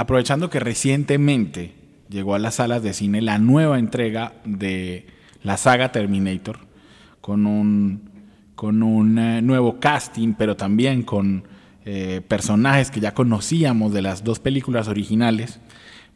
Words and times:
Aprovechando 0.00 0.48
que 0.48 0.60
recientemente 0.60 1.74
llegó 2.08 2.34
a 2.34 2.38
las 2.38 2.54
salas 2.54 2.82
de 2.82 2.94
cine 2.94 3.20
la 3.20 3.36
nueva 3.36 3.78
entrega 3.78 4.32
de 4.46 5.06
la 5.42 5.58
saga 5.58 5.92
Terminator, 5.92 6.58
con 7.20 7.44
un, 7.44 8.08
con 8.54 8.82
un 8.82 9.18
eh, 9.18 9.42
nuevo 9.42 9.78
casting, 9.78 10.32
pero 10.32 10.56
también 10.56 11.02
con 11.02 11.44
eh, 11.84 12.22
personajes 12.26 12.90
que 12.90 13.00
ya 13.00 13.12
conocíamos 13.12 13.92
de 13.92 14.00
las 14.00 14.24
dos 14.24 14.40
películas 14.40 14.88
originales, 14.88 15.60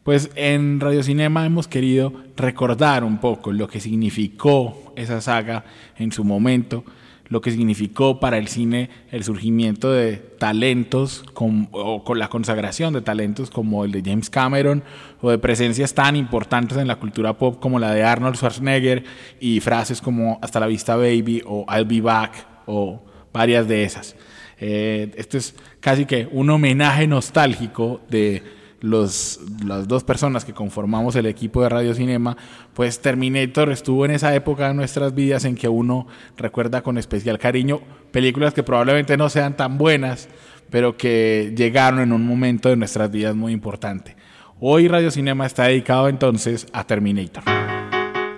pues 0.03 0.31
en 0.35 0.81
Radio 0.81 1.03
Cinema 1.03 1.45
hemos 1.45 1.69
querido 1.69 2.15
recordar 2.39 3.05
un 3.05 3.19
poco 3.19 3.53
lo 3.53 3.69
que 3.69 3.81
significó 3.81 4.95
esa 4.97 5.21
saga 5.21 5.67
en 5.99 6.11
su 6.11 6.25
momento, 6.25 6.87
lo 7.29 7.41
que 7.41 7.51
significó 7.51 8.21
para 8.21 8.39
el 8.39 8.49
cine 8.49 8.91
el 9.11 9.25
surgimiento 9.25 9.93
de 9.93 10.17
talentos 10.17 11.25
con, 11.33 11.69
o 11.73 12.05
con 12.05 12.19
la 12.19 12.29
consagración 12.29 12.93
de 12.93 13.01
talentos 13.01 13.51
como 13.51 13.85
el 13.85 13.93
de 13.93 14.03
James 14.05 14.31
Cameron 14.31 14.83
o 15.21 15.31
de 15.31 15.39
presencias 15.39 15.95
tan 15.95 16.17
importantes 16.17 16.79
en 16.79 16.87
la 16.87 16.97
cultura 16.97 17.39
pop 17.39 17.59
como 17.61 17.79
la 17.79 17.93
de 17.93 18.03
Arnold 18.03 18.37
Schwarzenegger 18.37 19.05
y 19.41 19.61
frases 19.61 20.01
como 20.01 20.39
hasta 20.43 20.61
la 20.61 20.67
vista 20.67 20.97
baby 20.97 21.43
o 21.47 21.65
I'll 21.69 21.87
be 21.87 22.01
back 22.01 22.47
o 22.67 23.03
varias 23.33 23.67
de 23.67 23.85
esas. 23.85 24.17
Eh, 24.59 25.13
esto 25.17 25.37
es 25.39 25.55
casi 25.81 26.07
que 26.07 26.29
un 26.31 26.49
homenaje 26.51 27.07
nostálgico 27.07 28.01
de 28.09 28.43
los, 28.85 29.41
las 29.65 29.89
dos 29.89 30.05
personas 30.05 30.45
que 30.45 30.53
conformamos 30.53 31.17
el 31.17 31.25
equipo 31.25 31.63
de 31.63 31.71
Radio 31.71 31.95
Cinema, 31.95 32.37
pues 32.75 33.01
Terminator 33.01 33.73
estuvo 33.73 34.05
en 34.05 34.11
esa 34.11 34.35
época 34.35 34.69
de 34.69 34.75
nuestras 34.75 35.15
vidas 35.15 35.47
en 35.47 35.57
que 35.57 35.69
uno 35.69 36.07
recuerda 36.37 36.83
con 36.83 36.99
especial 36.99 37.39
cariño 37.39 37.81
películas 38.11 38.53
que 38.53 38.63
probablemente 38.63 39.17
no 39.17 39.29
sean 39.29 39.57
tan 39.57 39.79
buenas, 39.79 40.29
pero 40.71 40.97
que 40.97 41.55
llegaron 41.57 42.01
en 42.01 42.13
un 42.13 42.27
momento 42.27 42.69
de 42.69 42.77
nuestras 42.77 43.11
vidas 43.11 43.35
muy 43.35 43.53
importante. 43.53 44.17
Hoy 44.61 44.87
Radio 44.87 45.11
Cinema 45.11 45.47
está 45.47 45.65
dedicado 45.65 46.09
entonces 46.09 46.67
a 46.73 46.85
Terminator. 46.85 47.43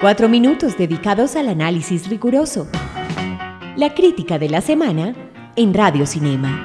Cuatro 0.00 0.28
minutos 0.28 0.78
dedicados 0.78 1.34
al 1.36 1.48
análisis 1.48 2.08
riguroso. 2.08 2.69
La 3.77 3.94
crítica 3.94 4.39
de 4.39 4.48
la 4.48 4.61
semana 4.61 5.14
en 5.56 5.74
Radio 5.74 6.06
Cinema. 6.06 6.62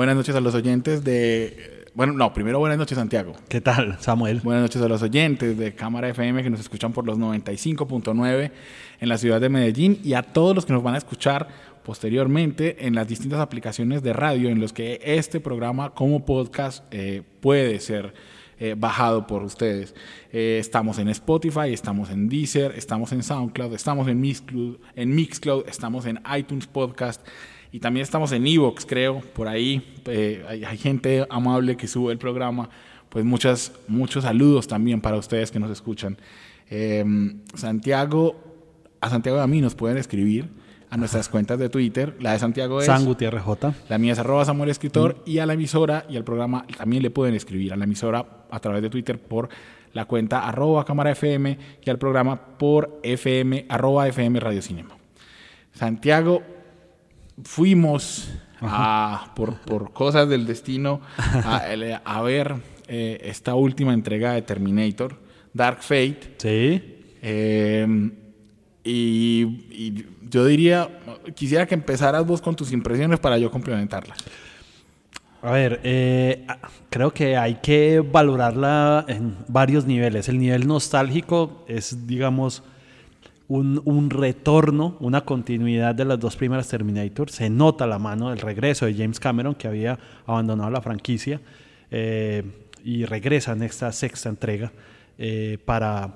Buenas 0.00 0.16
noches 0.16 0.34
a 0.34 0.40
los 0.40 0.54
oyentes 0.54 1.04
de... 1.04 1.84
Bueno, 1.92 2.14
no, 2.14 2.32
primero 2.32 2.58
buenas 2.58 2.78
noches 2.78 2.96
Santiago. 2.96 3.34
¿Qué 3.50 3.60
tal, 3.60 3.98
Samuel? 4.00 4.40
Buenas 4.42 4.62
noches 4.62 4.80
a 4.80 4.88
los 4.88 5.02
oyentes 5.02 5.58
de 5.58 5.74
Cámara 5.74 6.08
FM 6.08 6.42
que 6.42 6.48
nos 6.48 6.60
escuchan 6.60 6.94
por 6.94 7.04
los 7.04 7.18
95.9 7.18 8.50
en 8.98 9.08
la 9.10 9.18
ciudad 9.18 9.42
de 9.42 9.50
Medellín 9.50 10.00
y 10.02 10.14
a 10.14 10.22
todos 10.22 10.54
los 10.54 10.64
que 10.64 10.72
nos 10.72 10.82
van 10.82 10.94
a 10.94 10.96
escuchar 10.96 11.48
posteriormente 11.82 12.86
en 12.86 12.94
las 12.94 13.08
distintas 13.08 13.40
aplicaciones 13.40 14.02
de 14.02 14.14
radio 14.14 14.48
en 14.48 14.58
los 14.58 14.72
que 14.72 15.02
este 15.04 15.38
programa 15.38 15.90
como 15.90 16.24
podcast 16.24 16.82
eh, 16.90 17.20
puede 17.40 17.78
ser 17.78 18.14
eh, 18.58 18.74
bajado 18.78 19.26
por 19.26 19.42
ustedes. 19.42 19.94
Eh, 20.32 20.56
estamos 20.58 20.98
en 20.98 21.10
Spotify, 21.10 21.74
estamos 21.74 22.08
en 22.08 22.30
Deezer, 22.30 22.72
estamos 22.74 23.12
en 23.12 23.22
SoundCloud, 23.22 23.74
estamos 23.74 24.08
en 24.08 24.18
Mixcloud, 24.18 24.78
en 24.96 25.14
Mixcloud 25.14 25.68
estamos 25.68 26.06
en 26.06 26.20
iTunes 26.34 26.66
Podcast 26.66 27.20
y 27.72 27.80
también 27.80 28.02
estamos 28.02 28.32
en 28.32 28.46
Evox, 28.46 28.84
creo, 28.84 29.20
por 29.20 29.46
ahí. 29.48 29.94
Eh, 30.06 30.44
hay, 30.48 30.76
gente 30.76 31.26
amable 31.30 31.76
que 31.76 31.86
sube 31.86 32.12
el 32.12 32.18
programa. 32.18 32.68
Pues 33.08 33.24
muchas, 33.24 33.72
muchos 33.86 34.24
saludos 34.24 34.66
también 34.66 35.00
para 35.00 35.16
ustedes 35.16 35.50
que 35.50 35.60
nos 35.60 35.70
escuchan. 35.70 36.16
Em, 36.68 37.40
Santiago, 37.54 38.36
a 39.00 39.08
Santiago 39.08 39.38
y 39.38 39.40
a 39.40 39.46
mí 39.46 39.60
nos 39.60 39.74
pueden 39.74 39.98
escribir 39.98 40.48
a 40.90 40.96
nuestras 40.96 41.28
cuentas 41.28 41.58
de 41.58 41.68
Twitter. 41.68 42.16
La 42.20 42.32
de 42.32 42.40
Santiago 42.40 42.80
es. 42.80 42.86
San 42.86 43.04
Gutiérrez 43.04 43.42
J. 43.42 43.74
La 43.88 43.98
mía 43.98 44.12
es 44.12 44.18
arroba 44.18 44.44
Samuel 44.44 44.70
Escritor. 44.70 45.22
Y 45.24 45.38
a 45.38 45.46
la 45.46 45.54
emisora 45.54 46.06
y 46.08 46.16
al 46.16 46.24
programa 46.24 46.66
también 46.76 47.02
le 47.02 47.10
pueden 47.10 47.34
escribir 47.34 47.72
a 47.72 47.76
la 47.76 47.84
emisora 47.84 48.26
a 48.50 48.60
través 48.60 48.82
de 48.82 48.90
Twitter 48.90 49.20
por 49.20 49.48
la 49.92 50.04
cuenta 50.04 50.46
arroba 50.46 50.84
cámara 50.84 51.12
FM 51.12 51.58
y 51.84 51.90
al 51.90 51.98
programa 51.98 52.58
por 52.58 53.00
FM 53.02 53.66
arroba 53.68 54.08
FM 54.08 54.40
Radio 54.40 54.62
Cinema. 54.62 54.96
Santiago, 55.72 56.42
fuimos 57.44 58.30
a, 58.60 59.32
por, 59.34 59.58
por, 59.60 59.92
cosas 59.92 60.28
del 60.28 60.46
destino 60.46 61.00
a, 61.16 62.22
ver 62.22 62.56
eh, 62.88 63.20
esta 63.24 63.54
última 63.54 63.94
entrega 63.94 64.32
de 64.32 64.42
Terminator, 64.42 65.16
Dark 65.52 65.82
Fate. 65.82 66.34
Sí. 66.38 66.96
Em, 67.22 68.12
y, 68.84 70.06
yo 70.28 70.44
diría, 70.46 70.88
quisiera 71.34 71.66
que 71.66 71.74
empezaras 71.74 72.24
vos 72.24 72.40
con 72.40 72.54
tus 72.54 72.72
impresiones 72.72 73.18
para 73.18 73.36
yo 73.38 73.50
complementarlas. 73.50 74.18
A 75.42 75.52
ver, 75.52 75.80
eh, 75.84 76.46
creo 76.90 77.12
que 77.12 77.36
hay 77.36 77.56
que 77.56 78.00
valorarla 78.00 79.06
en 79.08 79.36
varios 79.48 79.86
niveles. 79.86 80.28
El 80.28 80.38
nivel 80.38 80.66
nostálgico 80.66 81.64
es, 81.66 82.06
digamos, 82.06 82.62
un, 83.50 84.10
retorno, 84.10 84.96
una 85.00 85.22
continuidad 85.22 85.94
de 85.94 86.04
las 86.04 86.20
dos 86.20 86.36
primeras 86.36 86.68
Terminator. 86.68 87.30
Se 87.30 87.50
nota 87.50 87.86
la 87.86 87.98
mano 87.98 88.30
del 88.30 88.38
regreso 88.38 88.86
de 88.86 88.94
James 88.94 89.18
Cameron, 89.18 89.56
que 89.56 89.66
había 89.66 89.98
abandonado 90.24 90.70
la 90.70 90.80
franquicia, 90.80 91.40
eh, 91.90 92.44
y 92.84 93.04
regresa 93.04 93.52
en 93.52 93.64
esta 93.64 93.90
sexta 93.90 94.28
entrega 94.28 94.72
eh, 95.18 95.58
para 95.64 96.14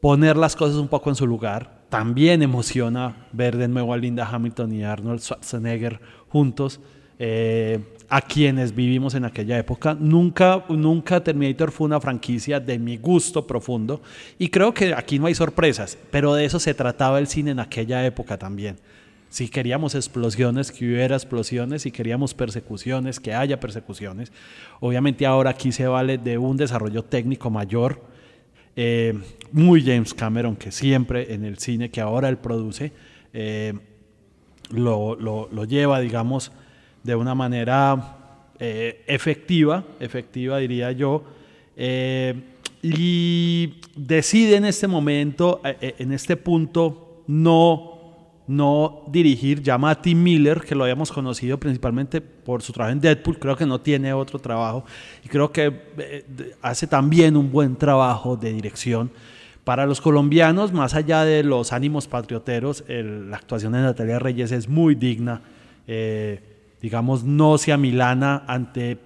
poner 0.00 0.38
las 0.38 0.56
cosas 0.56 0.76
un 0.76 0.88
poco 0.88 1.10
en 1.10 1.16
su 1.16 1.26
lugar. 1.26 1.82
También 1.90 2.42
emociona 2.42 3.26
ver 3.32 3.58
de 3.58 3.68
nuevo 3.68 3.92
a 3.92 3.98
Linda 3.98 4.26
Hamilton 4.26 4.72
y 4.72 4.82
Arnold 4.82 5.20
Schwarzenegger 5.20 6.00
juntos. 6.28 6.80
Eh, 7.18 7.80
a 8.10 8.20
quienes 8.20 8.74
vivimos 8.74 9.14
en 9.14 9.24
aquella 9.24 9.56
época. 9.56 9.96
Nunca, 9.98 10.64
nunca 10.68 11.22
Terminator 11.22 11.70
fue 11.70 11.86
una 11.86 12.00
franquicia 12.00 12.58
de 12.58 12.76
mi 12.78 12.96
gusto 12.96 13.46
profundo 13.46 14.02
y 14.36 14.48
creo 14.48 14.74
que 14.74 14.92
aquí 14.92 15.20
no 15.20 15.26
hay 15.26 15.34
sorpresas, 15.36 15.96
pero 16.10 16.34
de 16.34 16.44
eso 16.44 16.58
se 16.58 16.74
trataba 16.74 17.20
el 17.20 17.28
cine 17.28 17.52
en 17.52 17.60
aquella 17.60 18.04
época 18.04 18.36
también. 18.36 18.76
Si 19.28 19.48
queríamos 19.48 19.94
explosiones, 19.94 20.72
que 20.72 20.86
hubiera 20.86 21.14
explosiones, 21.14 21.82
si 21.82 21.92
queríamos 21.92 22.34
persecuciones, 22.34 23.20
que 23.20 23.32
haya 23.32 23.60
persecuciones. 23.60 24.32
Obviamente 24.80 25.24
ahora 25.24 25.50
aquí 25.50 25.70
se 25.70 25.86
vale 25.86 26.18
de 26.18 26.36
un 26.36 26.56
desarrollo 26.56 27.04
técnico 27.04 27.48
mayor, 27.48 28.02
eh, 28.74 29.16
muy 29.52 29.84
James 29.84 30.14
Cameron, 30.14 30.56
que 30.56 30.72
siempre 30.72 31.32
en 31.32 31.44
el 31.44 31.58
cine 31.58 31.90
que 31.90 32.00
ahora 32.00 32.28
él 32.28 32.38
produce, 32.38 32.92
eh, 33.32 33.72
lo, 34.72 35.14
lo, 35.14 35.48
lo 35.52 35.64
lleva, 35.64 36.00
digamos, 36.00 36.50
de 37.02 37.14
una 37.14 37.34
manera 37.34 38.16
eh, 38.62 39.04
efectiva, 39.06 39.82
efectiva 40.00 40.58
diría 40.58 40.92
yo, 40.92 41.24
eh, 41.78 42.34
y 42.82 43.80
decide 43.96 44.56
en 44.56 44.66
este 44.66 44.86
momento, 44.86 45.62
eh, 45.64 45.94
en 45.98 46.12
este 46.12 46.36
punto, 46.36 47.22
no, 47.26 48.42
no 48.46 49.04
dirigir, 49.10 49.62
llama 49.62 49.92
a 49.92 50.02
Tim 50.02 50.22
Miller, 50.22 50.60
que 50.60 50.74
lo 50.74 50.84
habíamos 50.84 51.10
conocido 51.10 51.58
principalmente 51.58 52.20
por 52.20 52.60
su 52.60 52.74
trabajo 52.74 52.92
en 52.92 53.00
Deadpool, 53.00 53.38
creo 53.38 53.56
que 53.56 53.64
no 53.64 53.80
tiene 53.80 54.12
otro 54.12 54.38
trabajo, 54.38 54.84
y 55.24 55.28
creo 55.28 55.50
que 55.50 56.26
hace 56.60 56.86
también 56.86 57.38
un 57.38 57.50
buen 57.50 57.76
trabajo 57.76 58.36
de 58.36 58.52
dirección. 58.52 59.10
Para 59.64 59.86
los 59.86 60.02
colombianos, 60.02 60.70
más 60.72 60.94
allá 60.94 61.24
de 61.24 61.44
los 61.44 61.72
ánimos 61.72 62.08
patrioteros, 62.08 62.84
la 62.88 63.36
actuación 63.36 63.72
de 63.72 63.80
Natalia 63.80 64.18
Reyes 64.18 64.52
es 64.52 64.68
muy 64.68 64.94
digna 64.94 65.40
digamos, 66.80 67.24
no 67.24 67.58
se 67.58 67.72
amilana 67.72 68.44
ante, 68.46 68.98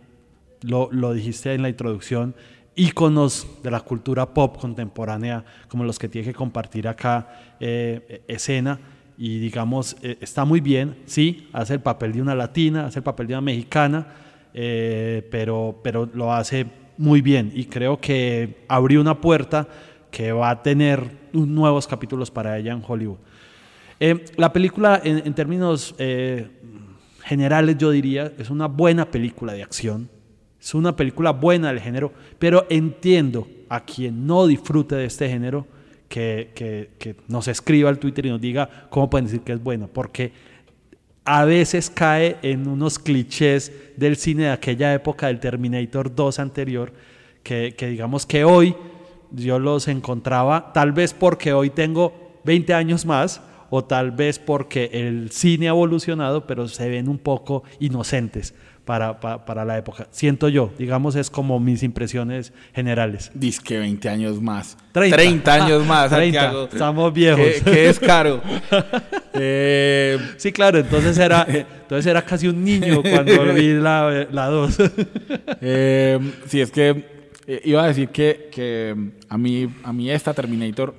lo, 0.63 0.89
lo 0.93 1.13
dijiste 1.13 1.55
en 1.55 1.63
la 1.63 1.69
introducción, 1.69 2.35
íconos 2.77 3.47
de 3.63 3.71
la 3.71 3.81
cultura 3.81 4.27
pop 4.27 4.59
contemporánea 4.59 5.45
como 5.69 5.85
los 5.85 5.99
que 5.99 6.09
tiene 6.09 6.29
que 6.29 6.35
compartir 6.35 6.89
acá 6.89 7.57
eh, 7.61 8.23
escena 8.27 8.79
y 9.17 9.39
digamos 9.39 9.97
eh, 10.03 10.19
está 10.21 10.45
muy 10.45 10.61
bien, 10.61 10.97
sí, 11.07 11.49
hace 11.53 11.75
el 11.75 11.81
papel 11.81 12.13
de 12.13 12.23
una 12.23 12.35
latina, 12.35 12.87
hace 12.87 12.99
el 12.99 13.05
papel 13.05 13.29
de 13.29 13.35
una 13.35 13.43
mexicana, 13.43 14.07
eh, 14.53 15.27
pero, 15.31 15.81
pero 15.83 16.09
lo 16.13 16.33
hace 16.33 16.67
muy 16.99 17.21
bien 17.21 17.53
y 17.55 17.67
creo 17.67 18.01
que 18.01 18.65
abrió 18.69 19.01
una 19.01 19.21
puerta 19.21 19.69
que 20.11 20.33
va 20.33 20.51
a 20.51 20.63
tener 20.63 21.05
nuevos 21.33 21.87
capítulos 21.87 22.31
para 22.31 22.59
ella 22.59 22.73
en 22.73 22.83
Hollywood. 22.87 23.19
La 24.37 24.53
película, 24.53 25.01
en, 25.03 25.27
en 25.27 25.35
términos 25.35 25.95
generales, 27.25 27.77
yo 27.79 27.91
diría, 27.91 28.33
es 28.39 28.51
una 28.51 28.67
buena 28.67 29.11
película 29.11 29.55
de 29.55 29.63
acción. 29.63 30.09
Es 30.61 30.75
una 30.75 30.95
película 30.95 31.31
buena 31.31 31.69
del 31.69 31.81
género, 31.81 32.13
pero 32.39 32.67
entiendo 32.71 33.47
a 33.69 33.85
quien 33.85 34.27
no 34.27 34.47
disfrute 34.47 34.95
de 34.95 35.07
este 35.07 35.29
género 35.29 35.67
que, 36.09 36.53
que, 36.55 36.91
que 36.99 37.17
nos 37.29 37.49
escriba 37.49 37.91
al 37.91 37.99
Twitter 37.99 38.27
y 38.27 38.31
nos 38.31 38.41
diga 38.41 38.87
cómo 38.91 39.11
pueden 39.11 39.27
decir 39.27 39.41
que 39.41 39.53
es 39.53 39.63
buena, 39.63 39.87
porque 39.87 40.33
a 41.25 41.45
veces 41.45 41.91
cae 41.91 42.37
en 42.43 42.69
unos 42.69 42.99
clichés 42.99 43.73
del 43.97 44.17
cine 44.17 44.45
de 44.45 44.51
aquella 44.51 44.93
época 44.95 45.27
del 45.27 45.41
Terminator 45.41 46.15
2 46.15 46.39
anterior, 46.39 46.93
que, 47.43 47.75
que 47.77 47.89
digamos 47.89 48.27
que 48.27 48.45
hoy 48.45 48.75
yo 49.33 49.59
los 49.59 49.89
encontraba, 49.89 50.73
tal 50.73 50.93
vez 50.93 51.15
porque 51.15 51.53
hoy 51.53 51.71
tengo 51.71 52.41
20 52.45 52.75
años 52.75 53.07
más, 53.07 53.41
o 53.77 53.83
tal 53.83 54.13
vez 54.13 54.39
porque 54.39 54.89
el 54.93 55.33
cine 55.33 55.67
ha 55.67 55.71
evolucionado, 55.71 56.47
pero 56.47 56.69
se 56.69 56.89
ven 56.89 57.09
un 57.09 57.19
poco 57.19 57.65
inocentes 57.81 58.55
para, 58.85 59.19
para, 59.19 59.45
para 59.45 59.65
la 59.65 59.77
época. 59.77 60.07
Siento 60.13 60.49
yo, 60.49 60.71
digamos, 60.79 61.17
es 61.17 61.29
como 61.29 61.59
mis 61.59 61.83
impresiones 61.83 62.53
generales. 62.73 63.33
Disque 63.35 63.77
20 63.77 64.09
años 64.09 64.41
más. 64.41 64.77
30. 64.93 65.17
30 65.17 65.55
años 65.55 65.85
más, 65.85 66.09
30. 66.09 66.41
Santiago. 66.41 66.69
Estamos 66.73 67.13
viejos. 67.13 67.45
Que, 67.65 67.71
que 67.73 67.89
es 67.89 67.99
caro. 67.99 68.41
Eh, 69.37 70.17
Sí, 70.37 70.53
claro, 70.53 70.79
entonces 70.79 71.19
era, 71.19 71.45
entonces 71.49 72.07
era 72.07 72.23
casi 72.23 72.47
un 72.47 72.63
niño 72.63 73.03
cuando 73.03 73.43
vi 73.55 73.73
la 73.73 74.47
2. 74.49 74.77
eh, 75.61 76.21
sí, 76.47 76.61
es 76.61 76.71
que 76.71 77.05
eh, 77.49 77.61
iba 77.65 77.83
a 77.83 77.89
decir 77.89 78.11
que, 78.11 78.49
que 78.53 78.95
a, 79.29 79.37
mí, 79.37 79.69
a 79.83 79.93
mí 79.93 80.09
esta 80.09 80.33
Terminator, 80.33 80.95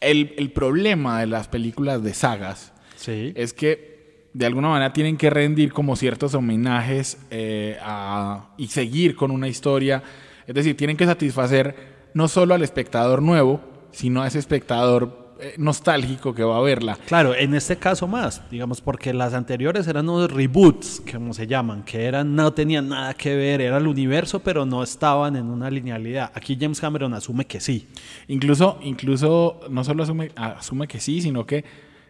el, 0.00 0.34
el 0.38 0.50
problema 0.52 1.20
de 1.20 1.26
las 1.26 1.48
películas 1.48 2.02
de 2.02 2.14
sagas 2.14 2.72
sí. 2.96 3.32
es 3.34 3.52
que 3.52 4.28
de 4.32 4.44
alguna 4.46 4.68
manera 4.68 4.92
tienen 4.92 5.16
que 5.16 5.30
rendir 5.30 5.72
como 5.72 5.96
ciertos 5.96 6.34
homenajes 6.34 7.18
eh, 7.30 7.78
a- 7.82 8.50
y 8.58 8.66
seguir 8.68 9.16
con 9.16 9.30
una 9.30 9.48
historia. 9.48 10.02
Es 10.46 10.54
decir, 10.54 10.76
tienen 10.76 10.96
que 10.98 11.06
satisfacer 11.06 11.74
no 12.12 12.28
solo 12.28 12.54
al 12.54 12.62
espectador 12.62 13.22
nuevo, 13.22 13.60
sino 13.92 14.22
a 14.22 14.26
ese 14.26 14.38
espectador 14.38 15.25
nostálgico 15.58 16.34
que 16.34 16.42
va 16.42 16.58
a 16.58 16.60
verla. 16.60 16.98
Claro, 17.06 17.34
en 17.34 17.54
este 17.54 17.76
caso 17.76 18.06
más, 18.06 18.42
digamos, 18.50 18.80
porque 18.80 19.12
las 19.12 19.34
anteriores 19.34 19.86
eran 19.86 20.08
unos 20.08 20.30
reboots, 20.32 21.02
como 21.12 21.34
se 21.34 21.46
llaman, 21.46 21.82
que 21.84 22.04
eran, 22.04 22.34
no 22.34 22.52
tenían 22.52 22.88
nada 22.88 23.14
que 23.14 23.36
ver, 23.36 23.60
era 23.60 23.76
el 23.76 23.86
universo, 23.86 24.40
pero 24.40 24.64
no 24.64 24.82
estaban 24.82 25.36
en 25.36 25.46
una 25.46 25.70
linealidad. 25.70 26.30
Aquí 26.34 26.56
James 26.60 26.80
Cameron 26.80 27.12
asume 27.14 27.44
que 27.44 27.60
sí. 27.60 27.86
Incluso, 28.28 28.78
incluso 28.82 29.60
no 29.70 29.84
solo 29.84 30.02
asume, 30.02 30.30
asume 30.36 30.86
que 30.88 31.00
sí, 31.00 31.20
sino 31.20 31.44
que 31.46 31.64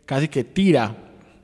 casi 0.04 0.28
que 0.28 0.44
tira 0.44 0.94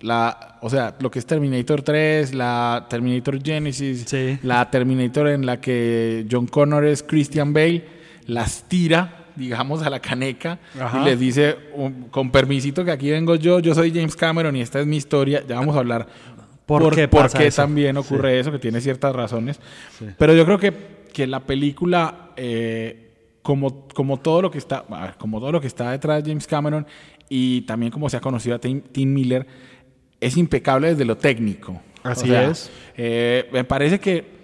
la, 0.01 0.59
o 0.63 0.69
sea, 0.71 0.97
lo 1.01 1.11
que 1.11 1.19
es 1.21 1.27
Terminator 1.27 1.83
3, 1.83 2.35
la 2.35 2.87
Terminator 2.91 3.41
Genesis, 3.43 4.05
Sí. 4.07 4.39
la 4.43 4.69
Terminator 4.71 5.29
en 5.29 5.47
la 5.47 5.61
que 5.61 6.27
John 6.31 6.47
Connor 6.47 6.85
es 6.85 7.03
Christian 7.03 7.53
Bale, 7.53 7.85
las 8.27 8.69
tira, 8.69 9.22
digamos, 9.37 9.83
a 9.83 9.91
la 9.91 10.01
caneca 10.01 10.59
Ajá. 10.79 11.01
y 11.01 11.05
les 11.05 11.19
dice, 11.19 11.57
um, 11.75 12.09
con 12.11 12.31
permisito 12.31 12.85
que 12.85 12.91
aquí 12.91 13.11
vengo 13.11 13.35
yo, 13.37 13.61
yo 13.61 13.75
soy 13.75 13.93
James 13.93 14.17
Cameron 14.17 14.57
y 14.57 14.61
esta 14.61 14.81
es 14.81 14.87
mi 14.87 14.97
historia, 14.97 15.43
ya 15.47 15.57
vamos 15.57 15.77
a 15.77 15.81
hablar 15.81 16.07
¿Por 16.67 16.95
qué 16.95 17.51
también 17.51 17.97
ocurre 17.97 18.39
eso, 18.39 18.53
que 18.53 18.59
tiene 18.59 18.81
ciertas 18.81 19.15
razones. 19.15 19.61
Pero 20.19 20.35
yo 20.35 20.45
creo 20.45 20.59
que, 20.59 20.73
que 21.13 21.27
la 21.27 21.41
película, 21.41 22.31
eh, 22.37 23.11
como, 23.43 23.89
como 23.89 24.19
todo 24.21 24.43
lo 24.43 24.51
que 24.51 24.59
está, 24.59 24.85
a 24.89 25.03
ver, 25.03 25.15
como 25.17 25.41
todo 25.41 25.53
lo 25.53 25.61
que 25.61 25.67
está 25.67 25.91
detrás 25.91 26.23
de 26.23 26.31
James 26.31 26.47
Cameron 26.47 26.87
y 27.29 27.63
también 27.63 27.91
como 27.91 28.09
se 28.09 28.17
ha 28.17 28.21
conocido 28.21 28.57
a 28.57 28.59
Tim, 28.59 28.81
Tim 28.81 29.13
Miller, 29.13 29.47
es 30.21 30.37
impecable 30.37 30.89
desde 30.89 31.05
lo 31.05 31.17
técnico. 31.17 31.81
Así 32.03 32.33
es. 32.33 32.71
eh, 32.97 33.49
me 33.53 33.65
parece 33.65 34.01
que 34.01 34.42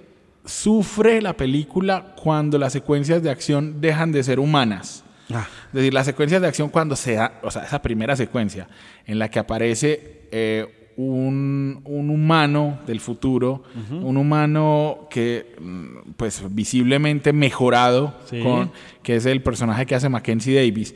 sufre 0.49 1.21
la 1.23 1.35
película 1.37 2.15
cuando 2.21 2.59
las 2.59 2.73
secuencias 2.73 3.23
de 3.23 3.31
acción 3.31 3.81
dejan 3.81 4.11
de 4.13 4.23
ser 4.23 4.41
humanas. 4.41 5.05
Ah. 5.33 5.47
Es 5.69 5.73
decir, 5.75 5.93
las 5.95 6.07
secuencias 6.07 6.41
de 6.41 6.49
acción 6.49 6.71
cuando 6.71 6.97
se 6.97 7.15
da, 7.15 7.41
o 7.43 7.51
sea, 7.51 7.65
esa 7.65 7.83
primera 7.83 8.17
secuencia 8.17 8.67
en 9.07 9.19
la 9.19 9.31
que 9.31 9.39
aparece 9.39 10.23
eh, 10.33 10.93
un, 10.97 11.81
un 11.85 12.11
humano 12.11 12.81
del 12.87 12.99
futuro, 12.99 13.63
un 13.91 14.17
humano 14.17 15.07
que, 15.11 15.55
mm, 15.61 16.13
pues, 16.17 16.43
visiblemente 16.51 17.33
mejorado, 17.33 18.17
Sí. 18.25 18.41
con, 18.43 18.73
que 19.03 19.15
es 19.17 19.27
el 19.27 19.43
personaje 19.43 19.87
que 19.87 19.95
hace 19.95 20.09
Mackenzie 20.09 20.57
Davis, 20.57 20.95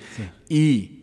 y 0.49 1.02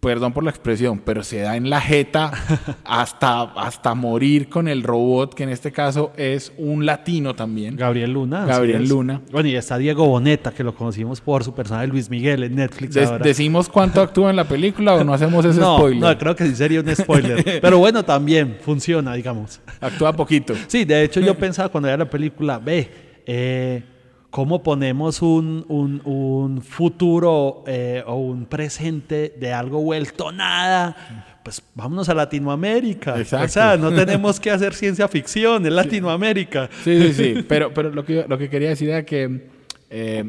perdón 0.00 0.32
por 0.32 0.42
la 0.42 0.50
expresión, 0.50 1.00
pero 1.04 1.22
se 1.22 1.40
da 1.40 1.56
en 1.56 1.68
la 1.68 1.80
jeta 1.80 2.32
hasta, 2.84 3.42
hasta 3.42 3.94
morir 3.94 4.48
con 4.48 4.66
el 4.66 4.82
robot, 4.82 5.34
que 5.34 5.42
en 5.42 5.50
este 5.50 5.70
caso 5.72 6.12
es 6.16 6.52
un 6.56 6.86
latino 6.86 7.34
también. 7.34 7.76
Gabriel 7.76 8.12
Luna. 8.12 8.46
Gabriel. 8.46 8.88
Luna. 8.88 9.20
Bueno, 9.30 9.48
y 9.48 9.56
está 9.56 9.76
Diego 9.76 10.06
Boneta, 10.06 10.52
que 10.52 10.64
lo 10.64 10.74
conocimos 10.74 11.20
por 11.20 11.44
su 11.44 11.54
personaje 11.54 11.86
Luis 11.86 12.08
Miguel 12.08 12.42
en 12.44 12.56
Netflix 12.56 12.96
ahora. 12.96 13.18
¿Decimos 13.18 13.68
cuánto 13.68 14.00
actúa 14.00 14.30
en 14.30 14.36
la 14.36 14.44
película 14.44 14.94
o 14.94 15.04
no 15.04 15.12
hacemos 15.12 15.44
ese 15.44 15.60
no, 15.60 15.76
spoiler? 15.76 16.00
no, 16.00 16.18
creo 16.18 16.34
que 16.34 16.46
sí 16.46 16.56
sería 16.56 16.80
un 16.80 16.96
spoiler. 16.96 17.44
Pero 17.60 17.78
bueno, 17.78 18.02
también 18.02 18.56
funciona, 18.62 19.14
digamos. 19.14 19.60
Actúa 19.80 20.14
poquito. 20.14 20.54
Sí, 20.66 20.84
de 20.84 21.04
hecho 21.04 21.20
yo 21.20 21.34
pensaba 21.36 21.68
cuando 21.68 21.88
veía 21.88 21.98
la 21.98 22.08
película, 22.08 22.58
ve, 22.58 22.90
eh, 23.26 23.82
¿cómo 24.30 24.62
ponemos 24.62 25.22
un, 25.22 25.64
un- 25.68 26.00
un 26.04 26.62
futuro 26.62 27.64
eh, 27.66 28.02
o 28.06 28.14
un 28.16 28.46
presente 28.46 29.34
de 29.38 29.52
algo 29.52 29.80
vuelto 29.80 30.30
nada? 30.32 31.36
Pues 31.42 31.62
vámonos 31.74 32.08
a 32.08 32.14
Latinoamérica. 32.14 33.18
Exacto. 33.18 33.46
O 33.46 33.48
sea, 33.48 33.76
no 33.76 33.92
tenemos 33.92 34.38
que 34.38 34.50
hacer 34.50 34.74
ciencia 34.74 35.08
ficción, 35.08 35.64
es 35.66 35.72
Latinoamérica. 35.72 36.68
Sí, 36.84 37.12
sí, 37.12 37.12
sí. 37.14 37.42
Pero, 37.48 37.72
pero 37.74 37.90
lo, 37.90 38.04
que, 38.04 38.24
lo 38.28 38.36
que 38.38 38.48
quería 38.50 38.68
decir 38.68 38.90
era 38.90 39.04
que, 39.04 39.48
eh, 39.88 40.24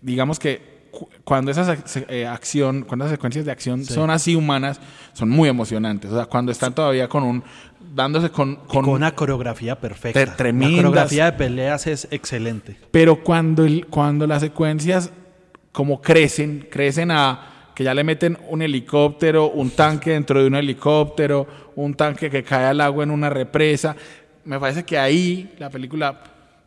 digamos 0.00 0.38
que 0.38 0.60
cu- 0.90 1.08
cuando 1.24 1.50
esas 1.50 1.96
eh, 2.08 2.26
acción, 2.26 2.82
cuando 2.82 3.04
esas 3.06 3.16
secuencias 3.16 3.44
de 3.44 3.52
acción 3.52 3.84
son 3.84 4.10
así 4.10 4.34
humanas, 4.36 4.80
son 5.14 5.30
muy 5.30 5.48
emocionantes. 5.48 6.10
O 6.12 6.16
sea, 6.16 6.26
cuando 6.26 6.52
están 6.52 6.74
todavía 6.74 7.08
con 7.08 7.22
un, 7.24 7.42
dándose 7.94 8.30
con, 8.30 8.56
Con, 8.56 8.84
con, 8.84 8.94
una 8.94 9.14
coreografía 9.14 9.78
perfecta. 9.80 10.20
Tre- 10.20 10.36
tremendas. 10.36 10.70
La 10.72 10.76
coreografía 10.82 11.24
de 11.26 11.32
peleas 11.32 11.86
es 11.86 12.08
excelente. 12.10 12.76
Pero 12.90 13.22
cuando, 13.22 13.64
el, 13.64 13.86
cuando 13.86 14.26
las 14.26 14.42
secuencias 14.42 15.10
como 15.72 16.00
crecen, 16.00 16.66
crecen 16.70 17.10
a 17.10 17.52
que 17.74 17.84
ya 17.84 17.92
le 17.92 18.04
meten 18.04 18.38
un 18.48 18.62
helicóptero, 18.62 19.50
un 19.50 19.68
tanque 19.70 20.12
dentro 20.12 20.40
de 20.40 20.46
un 20.46 20.54
helicóptero, 20.54 21.46
un 21.76 21.92
tanque 21.94 22.30
que 22.30 22.42
cae 22.42 22.64
al 22.64 22.80
agua 22.80 23.04
en 23.04 23.10
una 23.10 23.28
represa, 23.28 23.94
me 24.46 24.58
parece 24.58 24.84
que 24.84 24.96
ahí 24.96 25.52
la 25.58 25.68
película, 25.68 26.18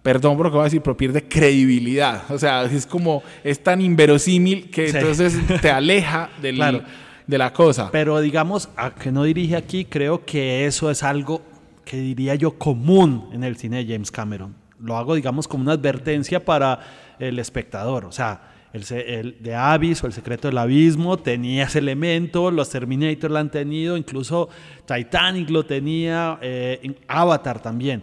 perdón 0.04 0.38
por 0.38 0.46
lo 0.46 0.52
que 0.52 0.56
voy 0.58 0.62
a 0.62 0.66
decir, 0.66 0.82
pero 0.84 0.96
pierde 0.96 1.28
credibilidad. 1.28 2.24
O 2.30 2.38
sea, 2.38 2.64
es 2.66 2.86
como, 2.86 3.24
es 3.44 3.64
tan 3.64 3.82
inverosímil 3.82 4.70
que 4.70 4.90
Sí. 4.92 4.98
entonces 4.98 5.34
te 5.62 5.72
aleja 5.72 6.30
del- 6.42 6.56
Claro. 6.58 6.84
De 7.30 7.38
la 7.38 7.54
cosa. 7.54 7.90
Pero 7.92 8.20
digamos, 8.22 8.70
a 8.76 8.90
que 8.90 9.12
no 9.12 9.24
dirige 9.24 9.56
aquí, 9.56 9.86
creo 9.86 10.26
que 10.26 10.66
eso 10.66 10.90
es 10.90 11.04
algo 11.04 11.44
que 11.86 11.98
diría 11.98 12.34
yo 12.34 12.58
común 12.58 13.30
en 13.32 13.44
el 13.44 13.56
cine 13.56 13.84
de 13.84 13.94
James 13.94 14.10
Cameron. 14.10 14.56
Lo 14.82 14.98
hago, 14.98 15.14
digamos, 15.14 15.48
como 15.48 15.62
una 15.62 15.74
advertencia 15.74 16.44
para 16.44 16.80
el 17.20 17.38
espectador. 17.38 18.06
O 18.06 18.12
sea, 18.12 18.42
el, 18.74 18.84
el 18.92 19.38
de 19.44 19.54
Abyss 19.54 20.04
o 20.04 20.08
El 20.08 20.14
secreto 20.14 20.48
del 20.48 20.58
abismo 20.58 21.18
tenía 21.18 21.66
ese 21.66 21.80
elemento, 21.80 22.50
los 22.50 22.70
Terminator 22.72 23.30
lo 23.30 23.38
han 23.38 23.52
tenido, 23.52 23.96
incluso 23.96 24.50
Titanic 24.88 25.52
lo 25.52 25.66
tenía, 25.66 26.40
eh, 26.42 26.96
Avatar 27.08 27.62
también. 27.62 28.02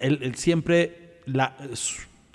Él, 0.00 0.18
él 0.20 0.34
siempre, 0.34 1.20
la, 1.26 1.54